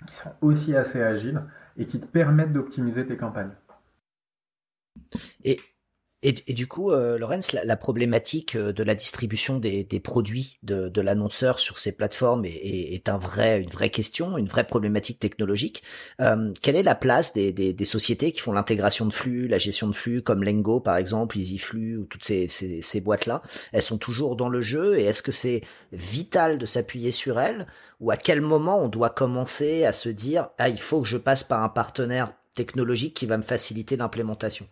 qui 0.06 0.14
sont 0.14 0.34
aussi 0.40 0.76
assez 0.76 1.02
agiles 1.02 1.42
et 1.76 1.86
qui 1.86 2.00
te 2.00 2.06
permettent 2.06 2.52
d'optimiser 2.52 3.06
tes 3.06 3.16
campagnes. 3.16 3.54
Et 5.44 5.60
et, 6.22 6.54
du 6.54 6.66
coup, 6.66 6.90
euh, 6.90 7.18
Lorenz, 7.18 7.52
la, 7.52 7.76
problématique 7.76 8.56
euh, 8.56 8.72
de 8.72 8.82
la 8.82 8.94
distribution 8.94 9.58
des, 9.58 9.84
produits 10.02 10.58
de, 10.62 11.00
l'annonceur 11.00 11.60
sur 11.60 11.78
ces 11.78 11.94
plateformes 11.94 12.44
est, 12.46 13.08
un 13.08 13.18
vrai, 13.18 13.60
une 13.60 13.70
vraie 13.70 13.90
question, 13.90 14.38
une 14.38 14.48
vraie 14.48 14.66
problématique 14.66 15.20
technologique. 15.20 15.82
Euh, 16.20 16.52
quelle 16.62 16.74
est 16.74 16.82
la 16.82 16.94
place 16.94 17.34
des, 17.34 17.84
sociétés 17.84 18.32
qui 18.32 18.40
font 18.40 18.52
l'intégration 18.52 19.04
de 19.06 19.12
flux, 19.12 19.46
la 19.46 19.58
gestion 19.58 19.88
de 19.88 19.94
flux, 19.94 20.22
comme 20.22 20.42
Lengo 20.42 20.80
par 20.80 20.96
exemple, 20.96 21.38
EasyFlux 21.38 21.98
ou 21.98 22.04
toutes 22.06 22.24
ces, 22.24 22.48
ces 22.48 23.00
boîtes-là? 23.00 23.42
Elles 23.72 23.82
sont 23.82 23.98
toujours 23.98 24.36
dans 24.36 24.48
le 24.48 24.62
jeu 24.62 24.98
et 24.98 25.04
est-ce 25.04 25.22
que 25.22 25.32
c'est 25.32 25.60
vital 25.92 26.58
de 26.58 26.66
s'appuyer 26.66 27.12
sur 27.12 27.38
elles? 27.38 27.66
Ou 28.00 28.10
à 28.10 28.16
quel 28.16 28.40
moment 28.40 28.82
on 28.82 28.88
doit 28.88 29.10
commencer 29.10 29.84
à 29.84 29.92
se 29.92 30.08
dire 30.08 30.48
ah 30.58 30.68
il 30.68 30.80
faut 30.80 31.02
que 31.02 31.08
je 31.08 31.18
passe 31.18 31.44
par 31.44 31.62
un 31.62 31.68
partenaire 31.68 32.32
technologique 32.54 33.14
qui 33.14 33.26
va 33.26 33.36
me 33.36 33.42
faciliter 33.42 33.96
l'implémentation? 33.96 34.66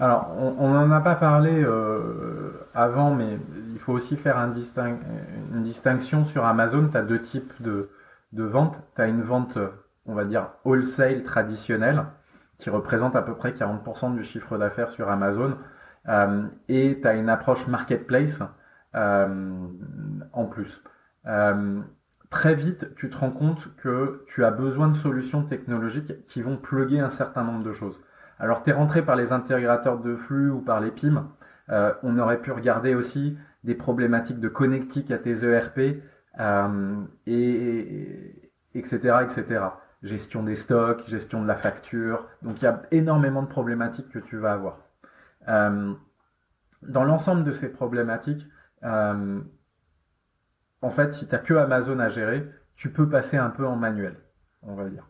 Alors, 0.00 0.34
on 0.38 0.70
n'en 0.70 0.90
a 0.90 1.00
pas 1.02 1.14
parlé 1.14 1.62
euh, 1.62 2.52
avant, 2.72 3.14
mais 3.14 3.38
il 3.70 3.78
faut 3.78 3.92
aussi 3.92 4.16
faire 4.16 4.38
un 4.38 4.50
une 4.50 5.62
distinction 5.62 6.24
sur 6.24 6.46
Amazon. 6.46 6.88
Tu 6.88 6.96
as 6.96 7.02
deux 7.02 7.20
types 7.20 7.52
de, 7.60 7.90
de 8.32 8.44
ventes. 8.44 8.82
Tu 8.96 9.02
as 9.02 9.08
une 9.08 9.20
vente, 9.20 9.58
on 10.06 10.14
va 10.14 10.24
dire, 10.24 10.52
wholesale 10.64 11.22
traditionnelle, 11.22 12.06
qui 12.56 12.70
représente 12.70 13.14
à 13.14 13.20
peu 13.20 13.34
près 13.34 13.52
40% 13.52 14.14
du 14.14 14.24
chiffre 14.24 14.56
d'affaires 14.56 14.88
sur 14.88 15.10
Amazon. 15.10 15.58
Euh, 16.08 16.44
et 16.68 16.98
tu 17.02 17.06
as 17.06 17.12
une 17.12 17.28
approche 17.28 17.66
marketplace 17.66 18.40
euh, 18.94 19.66
en 20.32 20.46
plus. 20.46 20.82
très 22.30 22.54
vite, 22.54 22.94
tu 22.94 23.10
te 23.10 23.18
rends 23.18 23.32
compte 23.32 23.76
que 23.76 24.24
tu 24.28 24.46
as 24.46 24.50
besoin 24.50 24.88
de 24.88 24.96
solutions 24.96 25.42
technologiques 25.42 26.24
qui 26.24 26.40
vont 26.40 26.56
plugger 26.56 27.00
un 27.00 27.10
certain 27.10 27.44
nombre 27.44 27.64
de 27.64 27.72
choses. 27.72 28.00
Alors, 28.40 28.62
tu 28.62 28.70
es 28.70 28.72
rentré 28.72 29.02
par 29.02 29.16
les 29.16 29.32
intégrateurs 29.32 29.98
de 29.98 30.16
flux 30.16 30.50
ou 30.50 30.60
par 30.60 30.80
les 30.80 30.90
PIM. 30.90 31.30
Euh, 31.68 31.92
on 32.02 32.18
aurait 32.18 32.40
pu 32.40 32.50
regarder 32.52 32.94
aussi 32.94 33.36
des 33.64 33.74
problématiques 33.74 34.40
de 34.40 34.48
connectique 34.48 35.10
à 35.10 35.18
tes 35.18 35.44
ERP, 35.44 36.02
euh, 36.40 37.04
et, 37.26 38.50
etc., 38.74 39.18
etc. 39.22 39.64
Gestion 40.02 40.42
des 40.42 40.56
stocks, 40.56 41.06
gestion 41.06 41.42
de 41.42 41.48
la 41.48 41.54
facture. 41.54 42.26
Donc, 42.40 42.62
il 42.62 42.64
y 42.64 42.68
a 42.68 42.80
énormément 42.90 43.42
de 43.42 43.48
problématiques 43.48 44.08
que 44.08 44.18
tu 44.18 44.38
vas 44.38 44.52
avoir. 44.52 44.78
Euh, 45.48 45.92
dans 46.80 47.04
l'ensemble 47.04 47.44
de 47.44 47.52
ces 47.52 47.70
problématiques, 47.70 48.48
en 48.82 49.42
fait, 50.90 51.12
si 51.12 51.26
tu 51.26 51.32
n'as 51.32 51.40
que 51.40 51.52
Amazon 51.52 51.98
à 51.98 52.08
gérer, 52.08 52.48
tu 52.74 52.90
peux 52.90 53.06
passer 53.06 53.36
un 53.36 53.50
peu 53.50 53.66
en 53.66 53.76
manuel, 53.76 54.16
on 54.62 54.74
va 54.74 54.88
dire. 54.88 55.09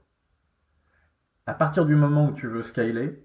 À 1.46 1.54
partir 1.54 1.86
du 1.86 1.96
moment 1.96 2.26
où 2.28 2.32
tu 2.32 2.46
veux 2.46 2.62
scaler, 2.62 3.24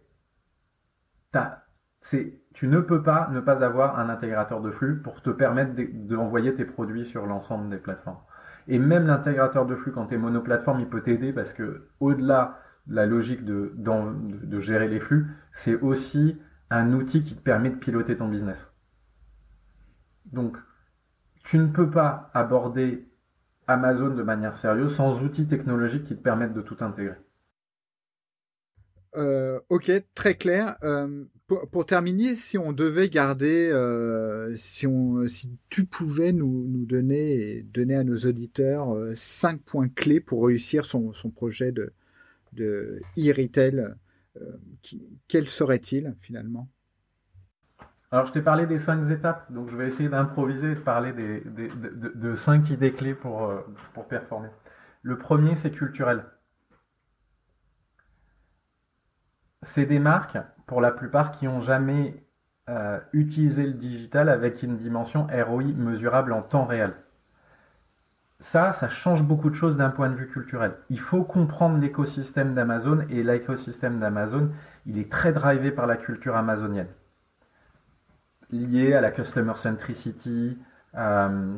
tu 2.54 2.68
ne 2.68 2.80
peux 2.80 3.04
pas 3.04 3.30
ne 3.32 3.40
pas 3.40 3.64
avoir 3.64 4.00
un 4.00 4.10
intégrateur 4.10 4.62
de 4.62 4.72
flux 4.72 5.02
pour 5.02 5.22
te 5.22 5.30
permettre 5.30 5.74
d'envoyer 5.94 6.56
tes 6.56 6.66
produits 6.66 7.06
sur 7.06 7.26
l'ensemble 7.26 7.70
des 7.70 7.78
plateformes. 7.78 8.20
Et 8.68 8.80
même 8.80 9.06
l'intégrateur 9.06 9.66
de 9.66 9.76
flux, 9.76 9.92
quand 9.92 10.08
tu 10.08 10.16
es 10.16 10.18
monoplateforme, 10.18 10.80
il 10.80 10.90
peut 10.90 11.02
t'aider 11.02 11.34
parce 11.34 11.54
que 11.54 11.88
au-delà 12.00 12.60
de 12.88 12.96
la 12.96 13.06
logique 13.06 13.44
de, 13.44 13.74
de 13.76 14.60
gérer 14.60 14.88
les 14.88 15.00
flux, 15.00 15.28
c'est 15.52 15.76
aussi 15.82 16.40
un 16.70 16.94
outil 16.94 17.24
qui 17.24 17.36
te 17.36 17.42
permet 17.42 17.70
de 17.70 17.76
piloter 17.76 18.18
ton 18.18 18.28
business. 18.28 18.72
Donc, 20.26 20.58
tu 21.44 21.60
ne 21.60 21.68
peux 21.68 21.90
pas 21.90 22.30
aborder 22.34 23.08
Amazon 23.68 24.10
de 24.10 24.24
manière 24.24 24.56
sérieuse 24.56 24.96
sans 24.96 25.22
outils 25.22 25.48
technologiques 25.48 26.06
qui 26.06 26.16
te 26.16 26.22
permettent 26.22 26.54
de 26.54 26.62
tout 26.62 26.78
intégrer. 26.80 27.18
Euh, 29.18 29.60
ok, 29.70 29.92
très 30.14 30.36
clair. 30.36 30.76
Euh, 30.84 31.26
pour, 31.48 31.86
terminer, 31.86 32.36
si 32.36 32.58
on 32.58 32.74
devait 32.74 33.08
garder, 33.08 33.70
euh, 33.72 34.56
si, 34.58 34.88
tu 35.70 35.86
pouvais 35.86 36.32
nous, 36.32 36.86
donner 36.86 37.64
donner 37.64 37.96
à 37.96 38.04
nos 38.04 38.18
auditeurs 38.18 38.96
cinq 39.14 39.62
points 39.62 39.90
clés 39.90 40.20
pour 40.20 40.48
réussir 40.48 40.86
son, 40.86 41.12
projet 41.36 41.72
de, 41.72 41.94
de 42.54 43.00
e-retail, 43.18 43.94
quels 45.28 45.48
seraient-ils 45.48 46.16
finalement? 46.20 46.68
Alors, 48.12 48.26
je 48.28 48.34
t'ai 48.34 48.42
parlé 48.42 48.66
des 48.66 48.80
cinq 48.80 49.10
étapes, 49.12 49.52
donc 49.52 49.70
je 49.70 49.76
vais 49.76 49.88
essayer 49.88 50.10
d'improviser 50.10 50.72
et 50.72 50.76
de 50.76 50.80
parler 50.80 51.14
des, 51.14 51.42
de, 51.42 52.34
cinq 52.34 52.72
idées 52.72 52.94
clés 52.94 53.14
pour 53.14 53.54
performer. 54.10 54.50
Le 55.04 55.18
premier, 55.20 55.56
c'est 55.56 55.72
culturel. 55.72 56.26
C'est 59.66 59.86
des 59.86 60.00
marques, 60.00 60.38
pour 60.68 60.80
la 60.80 60.92
plupart, 60.92 61.32
qui 61.32 61.46
n'ont 61.46 61.60
jamais 61.60 62.24
euh, 62.70 63.00
utilisé 63.14 63.66
le 63.66 63.74
digital 63.74 64.30
avec 64.30 64.64
une 64.64 64.78
dimension 64.78 65.28
ROI 65.28 65.64
mesurable 65.76 66.34
en 66.34 66.42
temps 66.42 66.66
réel. 66.66 66.94
Ça, 68.40 68.74
ça 68.74 68.90
change 68.90 69.24
beaucoup 69.24 69.50
de 69.50 69.56
choses 69.56 69.76
d'un 69.76 69.90
point 69.90 70.10
de 70.10 70.16
vue 70.16 70.28
culturel. 70.28 70.74
Il 70.90 71.00
faut 71.00 71.24
comprendre 71.24 71.80
l'écosystème 71.80 72.54
d'Amazon 72.54 73.06
et 73.10 73.24
l'écosystème 73.24 74.00
d'Amazon, 74.00 74.52
il 74.86 75.00
est 75.00 75.12
très 75.12 75.34
drivé 75.34 75.72
par 75.72 75.88
la 75.88 75.96
culture 75.96 76.36
amazonienne, 76.36 76.90
lié 78.52 78.94
à 78.94 79.02
la 79.02 79.10
customer 79.10 79.56
centricity, 79.56 80.60
euh, 80.96 81.56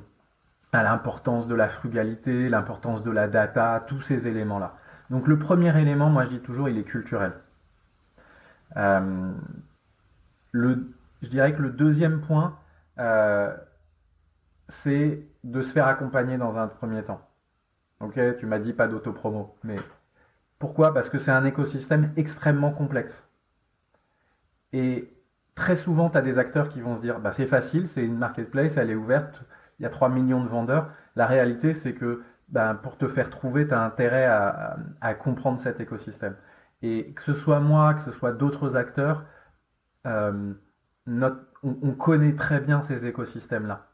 à 0.72 0.84
l'importance 0.84 1.48
de 1.48 1.56
la 1.56 1.68
frugalité, 1.68 2.48
l'importance 2.48 3.04
de 3.04 3.12
la 3.12 3.28
data, 3.28 3.84
tous 3.86 4.02
ces 4.02 4.28
éléments-là. 4.28 4.78
Donc 5.10 5.28
le 5.28 5.38
premier 5.38 5.78
élément, 5.82 6.10
moi 6.10 6.24
je 6.26 6.30
dis 6.30 6.40
toujours, 6.40 6.70
il 6.70 6.78
est 6.78 6.84
culturel. 6.84 7.34
Euh, 8.76 9.32
je 10.54 11.28
dirais 11.30 11.54
que 11.54 11.62
le 11.62 11.72
deuxième 11.72 12.22
point, 12.22 12.58
euh, 13.00 13.56
c'est 14.68 15.26
de 15.44 15.62
se 15.62 15.72
faire 15.72 15.88
accompagner 15.88 16.38
dans 16.38 16.58
un 16.58 16.68
premier 16.68 17.04
temps. 17.04 17.22
Ok, 18.00 18.20
tu 18.38 18.46
m'as 18.46 18.60
dit 18.60 18.74
pas 18.74 18.88
d'autopromo, 18.88 19.56
mais 19.64 19.78
pourquoi? 20.60 20.94
Parce 20.94 21.10
que 21.10 21.18
c'est 21.18 21.32
un 21.32 21.46
écosystème 21.46 22.12
extrêmement 22.16 22.72
complexe. 22.72 23.28
Et 24.74 25.12
très 25.56 25.76
souvent, 25.76 26.10
tu 26.10 26.18
as 26.18 26.22
des 26.22 26.38
acteurs 26.38 26.70
qui 26.70 26.82
vont 26.82 26.96
se 26.96 27.02
dire, 27.02 27.20
bah, 27.20 27.32
c'est 27.32 27.48
facile, 27.48 27.88
c'est 27.88 28.06
une 28.06 28.18
marketplace, 28.18 28.78
elle 28.78 28.92
est 28.92 28.96
ouverte, 28.96 29.44
il 29.80 29.84
y 29.84 29.86
a 29.86 29.90
3 29.90 30.10
millions 30.10 30.44
de 30.44 30.50
vendeurs. 30.50 30.92
La 31.16 31.26
réalité, 31.28 31.74
c'est 31.74 31.94
que 31.94 32.24
ben, 32.50 32.76
pour 32.76 32.98
te 32.98 33.08
faire 33.08 33.30
trouver, 33.30 33.68
tu 33.68 33.74
as 33.74 33.84
intérêt 33.84 34.26
à, 34.26 35.14
comprendre 35.16 35.60
cet 35.60 35.80
écosystème. 35.80 36.36
Et 36.82 37.14
que 37.14 37.24
ce 37.24 37.34
soit 37.34 37.60
moi, 37.60 37.94
que 37.94 38.02
ce 38.02 38.12
soit 38.12 38.32
d'autres 38.32 38.76
acteurs, 38.76 39.26
euh, 40.06 40.54
on, 41.64 41.92
connaît 41.94 42.36
très 42.36 42.60
bien 42.60 42.82
ces 42.82 43.06
écosystèmes-là. 43.06 43.88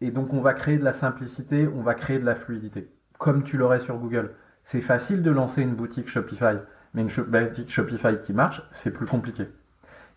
Et 0.00 0.10
donc 0.10 0.32
on 0.32 0.40
va 0.40 0.54
créer 0.54 0.78
de 0.78 0.84
la 0.84 0.92
simplicité, 0.92 1.68
on 1.68 1.82
va 1.82 1.94
créer 1.94 2.18
de 2.18 2.24
la 2.24 2.34
fluidité, 2.34 2.92
comme 3.18 3.42
tu 3.42 3.56
l'aurais 3.56 3.80
sur 3.80 3.98
Google. 3.98 4.34
C'est 4.64 4.80
facile 4.80 5.22
de 5.22 5.30
lancer 5.30 5.62
une 5.62 5.74
boutique 5.74 6.08
Shopify, 6.08 6.56
mais 6.94 7.02
une 7.02 7.24
boutique 7.24 7.70
Shopify 7.70 8.20
qui 8.20 8.32
marche, 8.32 8.62
c'est 8.72 8.92
plus 8.92 9.06
compliqué. 9.06 9.48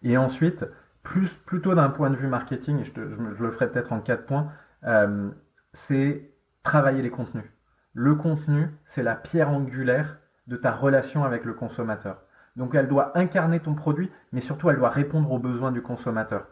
Et 0.04 0.18
ensuite, 0.18 0.66
plus, 1.04 1.34
plutôt 1.34 1.76
d'un 1.76 1.90
point 1.90 2.10
de 2.10 2.16
vue 2.16 2.28
marketing, 2.28 2.80
et 2.80 2.84
je, 2.84 2.92
le 3.00 3.52
ferai 3.52 3.70
peut-être 3.70 3.94
en 3.94 4.02
quatre 4.02 4.26
points, 4.26 4.52
euh, 4.86 5.30
c'est 5.74 6.32
travailler 6.64 7.02
les 7.02 7.12
contenus. 7.12 7.46
Le 7.94 8.16
contenu, 8.16 8.70
c'est 8.86 9.04
la 9.04 9.16
pierre 9.16 9.50
angulaire 9.50 10.20
de 10.48 10.56
ta 10.56 10.72
relation 10.72 11.24
avec 11.24 11.46
le 11.46 11.54
consommateur. 11.54 12.22
Donc 12.56 12.76
elle 12.76 12.88
doit 12.88 13.18
incarner 13.18 13.60
ton 13.60 13.74
produit, 13.74 14.12
mais 14.32 14.42
surtout 14.42 14.70
elle 14.70 14.78
doit 14.78 14.90
répondre 14.90 15.32
aux 15.32 15.40
besoins 15.40 15.72
du 15.72 15.82
consommateur. 15.82 16.48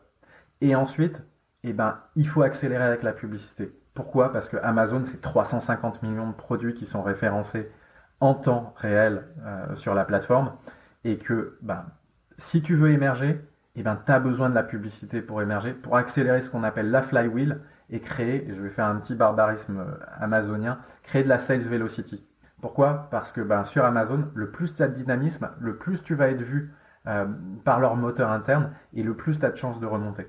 Et 0.62 0.75
ensuite, 0.75 1.23
eh 1.63 1.73
ben, 1.73 1.99
il 2.15 2.27
faut 2.27 2.41
accélérer 2.41 2.84
avec 2.84 3.03
la 3.03 3.13
publicité. 3.13 3.73
Pourquoi? 3.93 4.32
Parce 4.32 4.49
que 4.49 4.58
Amazon, 4.58 5.03
c'est 5.06 5.21
350 5.21 6.03
millions 6.03 6.27
de 6.27 6.34
produits 6.34 6.73
qui 6.73 6.86
sont 6.86 7.03
référencés 7.03 7.71
en 8.19 8.34
temps 8.34 8.73
réel 8.77 9.27
euh, 9.45 9.75
sur 9.75 9.93
la 9.93 10.06
plateforme. 10.06 10.53
Et 11.03 11.17
que 11.17 11.58
ben, 11.62 11.86
si 12.38 12.62
tu 12.62 12.75
veux 12.75 12.91
émerger, 12.91 13.41
eh 13.75 13.84
ben, 13.84 13.99
tu 14.06 14.12
as 14.12 14.19
besoin 14.19 14.49
de 14.49 14.56
la 14.56 14.63
publicité 14.63 15.21
pour 15.21 15.41
émerger, 15.41 15.73
pour 15.73 15.97
accélérer 15.97 16.41
ce 16.41 16.49
qu'on 16.49 16.63
appelle 16.63 16.91
la 16.91 17.01
flywheel 17.01 17.62
et 17.89 17.99
créer, 17.99 18.47
et 18.47 18.53
je 18.53 18.62
vais 18.62 18.69
faire 18.69 18.86
un 18.86 18.95
petit 18.95 19.15
barbarisme 19.15 19.79
euh, 19.79 20.06
amazonien, 20.19 20.79
créer 21.03 21.23
de 21.23 21.29
la 21.29 21.39
sales 21.39 21.62
velocity. 21.62 22.25
Pourquoi? 22.63 23.10
Parce 23.12 23.34
que 23.34 23.41
ben, 23.41 23.65
sur 23.65 23.84
Amazon, 23.84 24.23
le 24.34 24.49
plus 24.49 24.73
tu 24.73 24.82
as 24.84 24.88
de 24.88 24.95
dynamisme, 24.95 25.49
le 25.60 25.76
plus 25.76 26.02
tu 26.02 26.15
vas 26.15 26.30
être 26.30 26.41
vu 26.41 26.73
euh, 27.08 27.26
par 27.65 27.82
leur 27.82 27.97
moteur 27.97 28.32
interne 28.32 28.71
et 28.93 29.04
le 29.04 29.17
plus 29.17 29.38
tu 29.38 29.45
as 29.45 29.49
de 29.49 29.58
chances 29.58 29.82
de 29.82 29.86
remonter. 29.86 30.28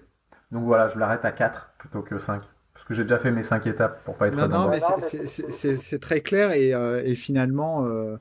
Donc 0.51 0.65
voilà, 0.65 0.89
je 0.89 0.99
l'arrête 0.99 1.25
à 1.25 1.31
4 1.31 1.75
plutôt 1.79 2.03
que 2.03 2.19
5. 2.19 2.43
Parce 2.73 2.85
que 2.87 2.93
j'ai 2.93 3.05
déjà 3.05 3.21
fait 3.21 3.31
mes 3.31 3.45
5 3.45 3.69
étapes 3.69 4.03
pour 4.03 4.17
pas 4.17 4.27
être 4.27 4.35
Non, 4.35 4.49
non, 4.49 4.69
mais 4.69 4.81
c'est 4.81 5.99
très 6.01 6.23
clair 6.23 6.51
et, 6.51 6.75
euh, 6.75 7.15
finalement, 7.15 7.87
euh, 7.87 8.17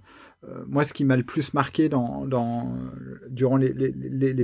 moi, 0.67 0.83
ce 0.83 0.93
qui 0.93 1.05
m'a 1.05 1.17
le 1.17 1.23
plus 1.23 1.55
marqué 1.55 1.89
dans, 1.89 2.27
durant 3.31 3.57
les, 3.57 3.73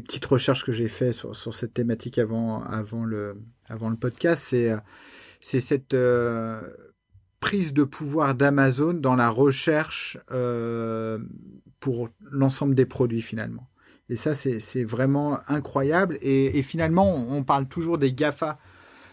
petites 0.02 0.26
recherches 0.26 0.66
que 0.66 0.72
j'ai 0.72 0.88
faites 0.88 1.14
sur, 1.14 1.54
cette 1.54 1.76
thématique 1.76 2.18
avant, 2.18 2.64
avant, 2.64 3.06
le, 3.06 3.40
avant 3.68 3.92
le 3.92 3.98
podcast, 3.98 4.56
c'est 5.42 5.60
cette 5.60 5.96
prise 7.40 7.74
de 7.74 7.84
pouvoir 7.84 8.36
d'Amazon 8.36 8.94
dans 8.94 9.16
la 9.16 9.30
recherche 9.30 10.18
euh, 10.32 11.20
pour 11.80 12.10
l'ensemble 12.32 12.76
des 12.76 12.86
produits 12.86 13.22
finalement. 13.22 13.68
Et 14.10 14.16
ça, 14.16 14.34
c'est 14.34 14.84
vraiment 14.84 15.40
incroyable. 15.48 16.18
Et, 16.24 16.64
finalement, 16.64 17.14
on, 17.14 17.44
parle 17.44 17.68
toujours 17.68 18.00
des 18.00 18.12
GAFA, 18.12 18.58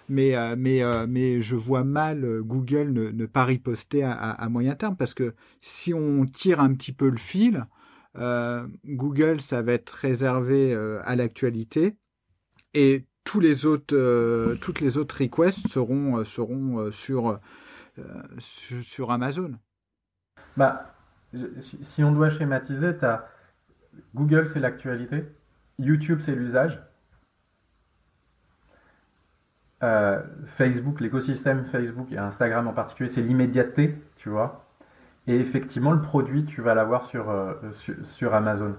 mais, 0.08 0.34
euh, 0.34 0.56
mais, 0.56 0.82
euh, 0.82 1.06
mais 1.06 1.42
je 1.42 1.54
vois 1.54 1.84
mal 1.84 2.40
Google 2.40 2.92
ne, 2.92 3.26
pas 3.26 3.44
riposter 3.44 4.02
à, 4.04 4.48
moyen 4.48 4.74
terme, 4.74 4.96
parce 4.96 5.12
que 5.12 5.34
si 5.60 5.92
on 5.92 6.24
tire 6.24 6.60
un 6.60 6.72
petit 6.72 6.92
peu 6.92 7.10
le 7.10 7.18
fil, 7.18 7.66
Google, 8.86 9.42
ça 9.42 9.60
va 9.60 9.74
être 9.74 9.90
réservé 9.90 10.74
à 11.04 11.14
l'actualité, 11.14 11.94
et 12.72 13.04
tous 13.24 13.40
les 13.40 13.66
autres, 13.66 14.54
toutes 14.62 14.80
les 14.80 14.96
autres 14.96 15.20
requests 15.20 15.68
seront, 15.68 16.24
seront 16.24 16.90
sur 16.90 17.38
euh, 17.98 18.22
sur, 18.38 19.10
Amazon 19.10 19.52
bah, 20.56 20.94
si, 21.60 22.02
on 22.02 22.12
doit 22.12 22.30
schématiser, 22.30 22.92
Google 24.14 24.48
c'est 24.48 24.60
l'actualité, 24.60 25.24
YouTube 25.78 26.20
c'est 26.20 26.34
l'usage, 26.34 26.82
euh, 29.82 30.22
Facebook, 30.46 31.00
l'écosystème 31.00 31.64
Facebook 31.64 32.10
et 32.12 32.18
Instagram 32.18 32.66
en 32.68 32.72
particulier, 32.72 33.10
c'est 33.10 33.22
l'immédiateté, 33.22 33.98
tu 34.16 34.30
vois. 34.30 34.64
Et 35.26 35.38
effectivement, 35.38 35.92
le 35.92 36.00
produit, 36.00 36.44
tu 36.44 36.62
vas 36.62 36.74
l'avoir 36.74 37.04
sur, 37.04 37.30
euh, 37.30 37.54
sur, 38.04 38.34
Amazon. 38.34 38.76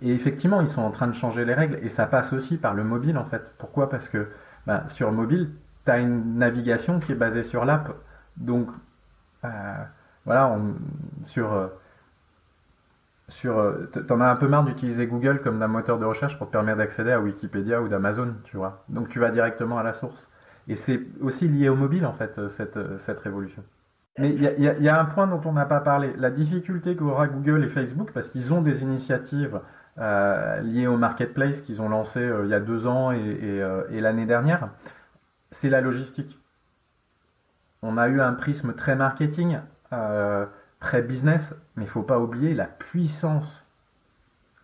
et 0.00 0.14
effectivement, 0.14 0.60
ils 0.60 0.68
sont 0.68 0.82
en 0.82 0.90
train 0.90 1.08
de 1.08 1.12
changer 1.12 1.44
les 1.44 1.54
règles 1.54 1.78
et 1.82 1.88
ça 1.88 2.06
passe 2.06 2.32
aussi 2.32 2.56
par 2.56 2.74
le 2.74 2.84
mobile 2.84 3.18
en 3.18 3.24
fait. 3.24 3.54
Pourquoi? 3.58 3.90
Parce 3.90 4.08
que 4.08 4.28
bah, 4.66 4.86
sur 4.88 5.12
mobile, 5.12 5.50
tu 5.84 5.90
as 5.90 5.98
une 5.98 6.38
navigation 6.38 7.00
qui 7.00 7.12
est 7.12 7.16
basée 7.16 7.42
sur 7.42 7.64
l'app. 7.64 7.94
Donc, 8.36 8.68
euh, 9.44 9.48
voilà, 10.24 10.48
on, 10.48 10.74
sur. 11.24 11.52
Euh, 11.52 11.68
sur, 13.28 13.58
euh, 13.58 13.90
t'en 14.06 14.20
as 14.20 14.26
un 14.26 14.36
peu 14.36 14.48
marre 14.48 14.64
d'utiliser 14.64 15.06
Google 15.06 15.40
comme 15.40 15.58
d'un 15.58 15.66
moteur 15.66 15.98
de 15.98 16.04
recherche 16.04 16.36
pour 16.36 16.48
te 16.48 16.52
permettre 16.52 16.76
d'accéder 16.76 17.10
à 17.10 17.20
Wikipédia 17.20 17.80
ou 17.80 17.88
d'Amazon, 17.88 18.34
tu 18.44 18.58
vois. 18.58 18.84
Donc 18.90 19.08
tu 19.08 19.18
vas 19.18 19.30
directement 19.30 19.78
à 19.78 19.82
la 19.82 19.94
source. 19.94 20.28
Et 20.68 20.76
c'est 20.76 21.00
aussi 21.22 21.48
lié 21.48 21.70
au 21.70 21.74
mobile, 21.74 22.04
en 22.04 22.12
fait, 22.12 22.38
cette, 22.50 22.98
cette 22.98 23.20
révolution. 23.20 23.64
Mais 24.18 24.28
il 24.28 24.42
y, 24.42 24.82
y 24.84 24.88
a, 24.88 25.00
un 25.00 25.06
point 25.06 25.26
dont 25.26 25.40
on 25.46 25.52
n'a 25.52 25.64
pas 25.64 25.80
parlé. 25.80 26.12
La 26.18 26.30
difficulté 26.30 26.96
qu'aura 26.96 27.26
Google 27.26 27.64
et 27.64 27.68
Facebook, 27.68 28.10
parce 28.12 28.28
qu'ils 28.28 28.52
ont 28.52 28.60
des 28.60 28.82
initiatives 28.82 29.58
euh, 29.98 30.60
liées 30.60 30.86
au 30.86 30.98
marketplace 30.98 31.62
qu'ils 31.62 31.80
ont 31.80 31.88
lancé 31.88 32.30
il 32.44 32.50
y 32.50 32.54
a 32.54 32.60
deux 32.60 32.86
ans 32.86 33.10
et, 33.10 33.16
et, 33.16 33.66
et 33.90 34.00
l'année 34.02 34.26
dernière, 34.26 34.68
c'est 35.54 35.70
la 35.70 35.80
logistique. 35.80 36.38
On 37.82 37.96
a 37.96 38.08
eu 38.08 38.20
un 38.20 38.32
prisme 38.32 38.74
très 38.74 38.96
marketing, 38.96 39.60
euh, 39.92 40.46
très 40.80 41.00
business, 41.00 41.54
mais 41.76 41.84
il 41.84 41.88
faut 41.88 42.02
pas 42.02 42.18
oublier 42.18 42.54
la 42.54 42.66
puissance 42.66 43.64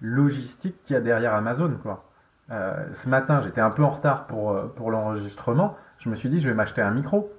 logistique 0.01 0.83
qu'il 0.83 0.95
y 0.95 0.97
a 0.97 1.01
derrière 1.01 1.35
Amazon. 1.35 1.79
Quoi. 1.81 2.11
Euh, 2.51 2.93
ce 2.93 3.09
matin, 3.09 3.41
j'étais 3.41 3.61
un 3.61 3.71
peu 3.71 3.85
en 3.85 3.91
retard 3.91 4.27
pour, 4.27 4.51
euh, 4.51 4.67
pour 4.67 4.91
l'enregistrement. 4.91 5.77
Je 5.99 6.09
me 6.09 6.17
suis 6.17 6.29
dit, 6.29 6.41
je 6.41 6.49
vais 6.49 6.55
m'acheter 6.55 6.83
un 6.83 6.91
micro. 6.91 7.33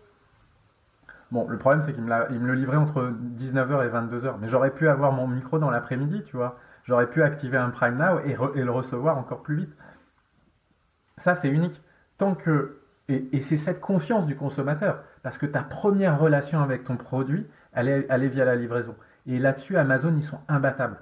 Bon, 1.31 1.45
le 1.47 1.57
problème, 1.57 1.81
c'est 1.81 1.93
qu'il 1.93 2.03
me, 2.03 2.47
le 2.47 2.53
livrait 2.53 2.77
entre 2.77 3.13
19h 3.35 3.85
et 3.85 3.89
22h. 3.89 4.35
Mais 4.39 4.47
j'aurais 4.47 4.71
pu 4.71 4.87
avoir 4.87 5.11
mon 5.11 5.27
micro 5.27 5.59
dans 5.59 5.69
l'après-midi, 5.69 6.23
tu 6.23 6.37
vois. 6.37 6.57
J'aurais 6.85 7.09
pu 7.09 7.21
activer 7.21 7.57
un 7.57 7.69
Prime 7.69 7.97
Now 7.97 8.19
et, 8.19 8.63
le 8.63 8.71
recevoir 8.71 9.17
encore 9.17 9.41
plus 9.41 9.55
vite. 9.57 9.75
Ça, 11.17 11.35
c'est 11.35 11.49
unique. 11.49 11.81
Tant 12.17 12.33
que. 12.33 12.81
Et, 13.12 13.41
c'est 13.41 13.58
cette 13.58 13.82
confiance 13.82 14.26
du 14.26 14.36
consommateur. 14.36 15.04
Parce 15.24 15.38
que 15.38 15.45
ta 15.45 15.63
première 15.63 16.19
relation 16.19 16.62
avec 16.62 16.84
ton 16.84 16.97
produit, 16.97 17.47
elle 17.74 17.88
est 17.89 18.28
via 18.28 18.45
la 18.45 18.56
livraison. 18.56 18.95
Et 19.28 19.39
là-dessus, 19.39 19.78
Amazon, 19.78 20.13
ils 20.15 20.24
sont 20.24 20.39
imbattables 20.47 20.97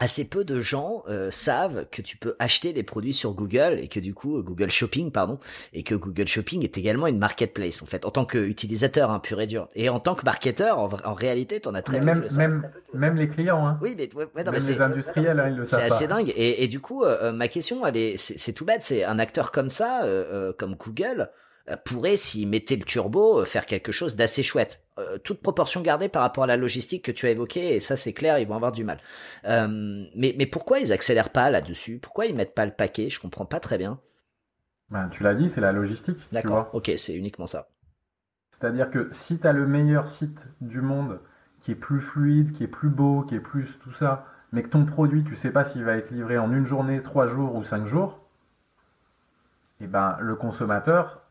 assez 0.00 0.28
peu 0.28 0.44
de 0.44 0.60
gens 0.60 1.02
euh, 1.08 1.30
savent 1.30 1.86
que 1.90 2.02
tu 2.02 2.16
peux 2.16 2.34
acheter 2.38 2.72
des 2.72 2.82
produits 2.82 3.12
sur 3.12 3.32
Google 3.32 3.78
et 3.80 3.88
que 3.88 4.00
du 4.00 4.12
coup 4.12 4.42
Google 4.42 4.70
Shopping 4.70 5.12
pardon 5.12 5.38
et 5.72 5.82
que 5.84 5.94
Google 5.94 6.26
Shopping 6.26 6.64
est 6.64 6.76
également 6.76 7.06
une 7.06 7.18
marketplace 7.18 7.80
en 7.80 7.86
fait 7.86 8.04
en 8.04 8.10
tant 8.10 8.24
qu'utilisateur 8.24 9.10
hein, 9.10 9.20
pur 9.20 9.40
et 9.40 9.46
dur. 9.46 9.68
Et 9.76 9.88
en 9.88 10.00
tant 10.00 10.14
que 10.14 10.24
marketeur 10.24 10.78
en, 10.78 10.88
en 11.04 11.14
réalité 11.14 11.60
t'en 11.60 11.74
as 11.74 11.82
très 11.82 12.00
mais 12.00 12.06
même 12.14 12.26
même 12.36 12.70
même 12.92 13.16
les 13.16 13.28
clients 13.28 13.66
hein. 13.66 13.78
oui 13.82 13.94
mais, 13.96 14.12
ouais, 14.14 14.26
ouais, 14.34 14.44
non, 14.44 14.50
même 14.50 14.66
les 14.66 14.80
industriels 14.80 15.38
hein, 15.38 15.48
ils 15.48 15.56
le 15.56 15.64
savent 15.64 15.80
c'est 15.80 15.86
assez 15.86 16.06
dingue. 16.08 16.32
Et, 16.34 16.64
et 16.64 16.68
du 16.68 16.80
coup 16.80 17.04
euh, 17.04 17.32
ma 17.32 17.46
question 17.46 17.86
elle 17.86 17.96
est 17.96 18.16
c'est 18.16 18.52
tout 18.52 18.64
bête 18.64 18.82
c'est 18.82 19.04
un 19.04 19.20
acteur 19.20 19.52
comme 19.52 19.70
ça 19.70 20.04
euh, 20.04 20.52
comme 20.58 20.74
Google 20.74 21.20
euh, 21.20 21.26
pourrait, 21.84 22.16
s'il 22.16 22.48
mettait 22.48 22.76
le 22.76 22.84
turbo, 22.84 23.40
euh, 23.40 23.44
faire 23.44 23.66
quelque 23.66 23.92
chose 23.92 24.16
d'assez 24.16 24.42
chouette. 24.42 24.82
Euh, 24.98 25.18
toute 25.18 25.42
proportion 25.42 25.80
gardée 25.80 26.08
par 26.08 26.22
rapport 26.22 26.44
à 26.44 26.46
la 26.46 26.56
logistique 26.56 27.04
que 27.04 27.12
tu 27.12 27.26
as 27.26 27.30
évoquée, 27.30 27.74
et 27.74 27.80
ça 27.80 27.96
c'est 27.96 28.12
clair, 28.12 28.38
ils 28.38 28.46
vont 28.46 28.54
avoir 28.54 28.72
du 28.72 28.84
mal. 28.84 29.00
mais, 29.44 30.34
mais 30.38 30.46
pourquoi 30.46 30.78
ils 30.80 30.92
accélèrent 30.92 31.30
pas 31.30 31.50
là-dessus? 31.50 31.98
Pourquoi 31.98 32.26
ils 32.26 32.34
mettent 32.34 32.54
pas 32.54 32.66
le 32.66 32.72
paquet? 32.72 33.10
Je 33.10 33.20
comprends 33.20 33.46
pas 33.46 33.60
très 33.60 33.78
bien. 33.78 33.98
Ben, 34.90 35.08
tu 35.08 35.22
l'as 35.22 35.34
dit, 35.34 35.48
c'est 35.48 35.60
la 35.60 35.72
logistique. 35.72 36.18
D'accord, 36.30 36.70
ok, 36.72 36.92
c'est 36.96 37.14
uniquement 37.14 37.46
ça. 37.46 37.68
C'est-à-dire 38.50 38.90
que 38.90 39.08
si 39.10 39.38
tu 39.38 39.46
as 39.46 39.52
le 39.52 39.66
meilleur 39.66 40.06
site 40.06 40.46
du 40.60 40.80
monde, 40.80 41.20
qui 41.60 41.72
est 41.72 41.76
plus 41.76 42.00
fluide, 42.00 42.52
qui 42.52 42.64
est 42.64 42.68
plus 42.68 42.90
beau, 42.90 43.22
qui 43.22 43.34
est 43.34 43.40
plus 43.40 43.78
tout 43.82 43.92
ça, 43.92 44.26
mais 44.52 44.62
que 44.62 44.68
ton 44.68 44.84
produit, 44.84 45.24
tu 45.24 45.34
sais 45.34 45.50
pas 45.50 45.64
s'il 45.64 45.82
va 45.82 45.96
être 45.96 46.10
livré 46.10 46.38
en 46.38 46.52
une 46.52 46.64
journée, 46.64 47.02
trois 47.02 47.26
jours 47.26 47.54
ou 47.56 47.64
cinq 47.64 47.86
jours, 47.86 48.20
et 49.80 49.84
eh 49.84 49.86
ben 49.88 50.16
le 50.20 50.36
consommateur, 50.36 51.23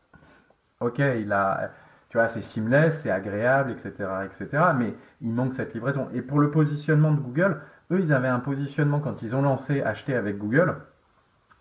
ok, 0.80 0.98
il 0.98 1.32
a, 1.32 1.70
tu 2.08 2.18
vois, 2.18 2.28
c'est 2.28 2.42
seamless, 2.42 3.02
c'est 3.02 3.10
agréable, 3.10 3.72
etc., 3.72 3.92
etc., 4.24 4.64
mais 4.76 4.94
il 5.20 5.32
manque 5.32 5.54
cette 5.54 5.74
livraison. 5.74 6.08
Et 6.14 6.22
pour 6.22 6.38
le 6.38 6.50
positionnement 6.50 7.12
de 7.12 7.20
Google, 7.20 7.60
eux, 7.90 8.00
ils 8.00 8.12
avaient 8.12 8.28
un 8.28 8.40
positionnement 8.40 9.00
quand 9.00 9.22
ils 9.22 9.34
ont 9.34 9.42
lancé 9.42 9.82
Acheter 9.82 10.14
avec 10.14 10.38
Google, 10.38 10.76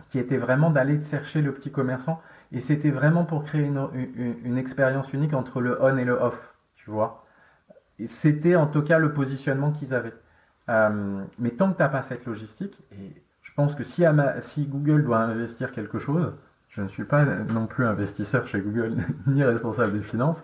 qui 0.10 0.20
était 0.20 0.38
vraiment 0.38 0.70
d'aller 0.70 1.04
chercher 1.04 1.42
le 1.42 1.54
petit 1.54 1.72
commerçant, 1.72 2.22
et 2.52 2.60
c'était 2.60 2.92
vraiment 2.92 3.26
pour 3.26 3.44
créer 3.44 3.64
une, 3.66 4.58
expérience 4.58 5.12
unique 5.14 5.34
entre 5.34 5.60
le 5.60 5.82
on 5.82 5.98
et 5.98 6.06
le 6.06 6.14
off, 6.14 6.54
tu 6.76 6.92
vois. 6.92 7.26
C'était 8.06 8.56
en 8.56 8.68
tout 8.68 8.84
cas 8.84 9.00
le 9.00 9.14
positionnement 9.14 9.72
qu'ils 9.72 9.94
avaient. 9.94 10.14
Euh, 10.70 11.24
mais 11.40 11.52
tant 11.52 11.72
que 11.72 11.78
tu 11.78 11.82
n'as 11.82 11.90
pas 11.90 12.04
cette 12.04 12.26
logistique, 12.26 12.80
et 12.92 13.24
je 13.42 13.52
pense 13.56 13.76
que 13.76 13.84
si 13.84 14.06
Google 14.68 15.04
doit 15.04 15.20
investir 15.20 15.72
quelque 15.72 16.00
chose, 16.00 16.34
je 16.76 16.82
ne 16.82 16.88
suis 16.88 17.04
pas 17.04 17.24
non 17.26 17.68
plus 17.68 17.86
investisseur 17.86 18.48
chez 18.48 18.60
Google 18.60 18.98
ni 19.28 19.44
responsable 19.44 19.94
des 19.94 20.04
finances. 20.04 20.44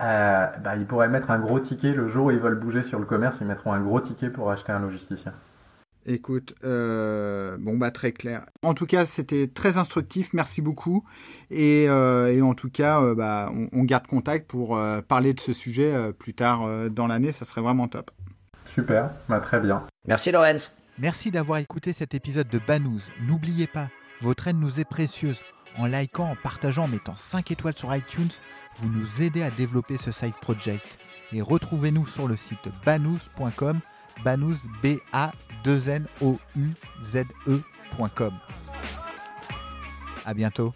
Euh, 0.00 0.46
bah, 0.62 0.76
ils 0.76 0.86
pourraient 0.86 1.08
mettre 1.08 1.30
un 1.30 1.38
gros 1.38 1.58
ticket 1.58 1.92
le 1.92 2.06
jour 2.06 2.26
où 2.26 2.30
ils 2.30 2.38
veulent 2.38 2.58
bouger 2.58 2.82
sur 2.82 2.98
le 2.98 3.06
commerce, 3.06 3.38
ils 3.40 3.46
mettront 3.46 3.72
un 3.72 3.80
gros 3.80 4.00
ticket 4.00 4.30
pour 4.30 4.50
acheter 4.50 4.72
un 4.72 4.78
logisticien. 4.78 5.32
Écoute, 6.06 6.54
euh, 6.64 7.58
bon 7.58 7.76
bah 7.76 7.90
très 7.90 8.12
clair. 8.12 8.46
En 8.62 8.72
tout 8.72 8.86
cas, 8.86 9.04
c'était 9.04 9.46
très 9.46 9.76
instructif. 9.76 10.32
Merci 10.32 10.62
beaucoup. 10.62 11.04
Et, 11.50 11.86
euh, 11.88 12.40
en 12.40 12.54
tout 12.54 12.70
cas, 12.70 13.02
bah, 13.14 13.52
on, 13.72 13.84
garde 13.84 14.06
contact 14.06 14.48
pour 14.48 14.80
parler 15.08 15.34
de 15.34 15.40
ce 15.40 15.52
sujet 15.52 16.12
plus 16.18 16.32
tard 16.32 16.88
dans 16.90 17.08
l'année. 17.08 17.32
Ça 17.32 17.44
serait 17.44 17.60
vraiment 17.60 17.88
top. 17.88 18.10
Super, 18.66 19.10
bah, 19.28 19.40
très 19.40 19.60
bien. 19.60 19.82
Merci 20.06 20.30
Lorenz. 20.30 20.78
Merci 20.98 21.30
d'avoir 21.30 21.58
écouté 21.58 21.92
cet 21.92 22.14
épisode 22.14 22.48
de 22.48 22.58
Banous. 22.66 23.02
N'oubliez 23.26 23.66
pas, 23.66 23.88
votre 24.20 24.48
aide 24.48 24.58
nous 24.58 24.80
est 24.80 24.84
précieuse. 24.84 25.40
En 25.76 25.86
likant, 25.86 26.30
en 26.30 26.36
partageant, 26.36 26.84
en 26.84 26.88
mettant 26.88 27.16
5 27.16 27.50
étoiles 27.50 27.76
sur 27.76 27.94
iTunes, 27.94 28.30
vous 28.76 28.88
nous 28.88 29.22
aidez 29.22 29.42
à 29.42 29.50
développer 29.50 29.96
ce 29.96 30.10
side 30.10 30.34
project. 30.40 30.98
Et 31.32 31.42
retrouvez-nous 31.42 32.06
sur 32.06 32.26
le 32.26 32.36
site 32.36 32.68
banous.com, 32.84 33.80
banous 34.24 34.56
b 34.82 34.98
a 35.12 35.32
2 35.64 35.88
n 35.88 36.06
o 36.20 36.38
u 36.56 36.70
z 37.02 37.24
e.com. 37.46 38.32
À 40.24 40.34
bientôt. 40.34 40.74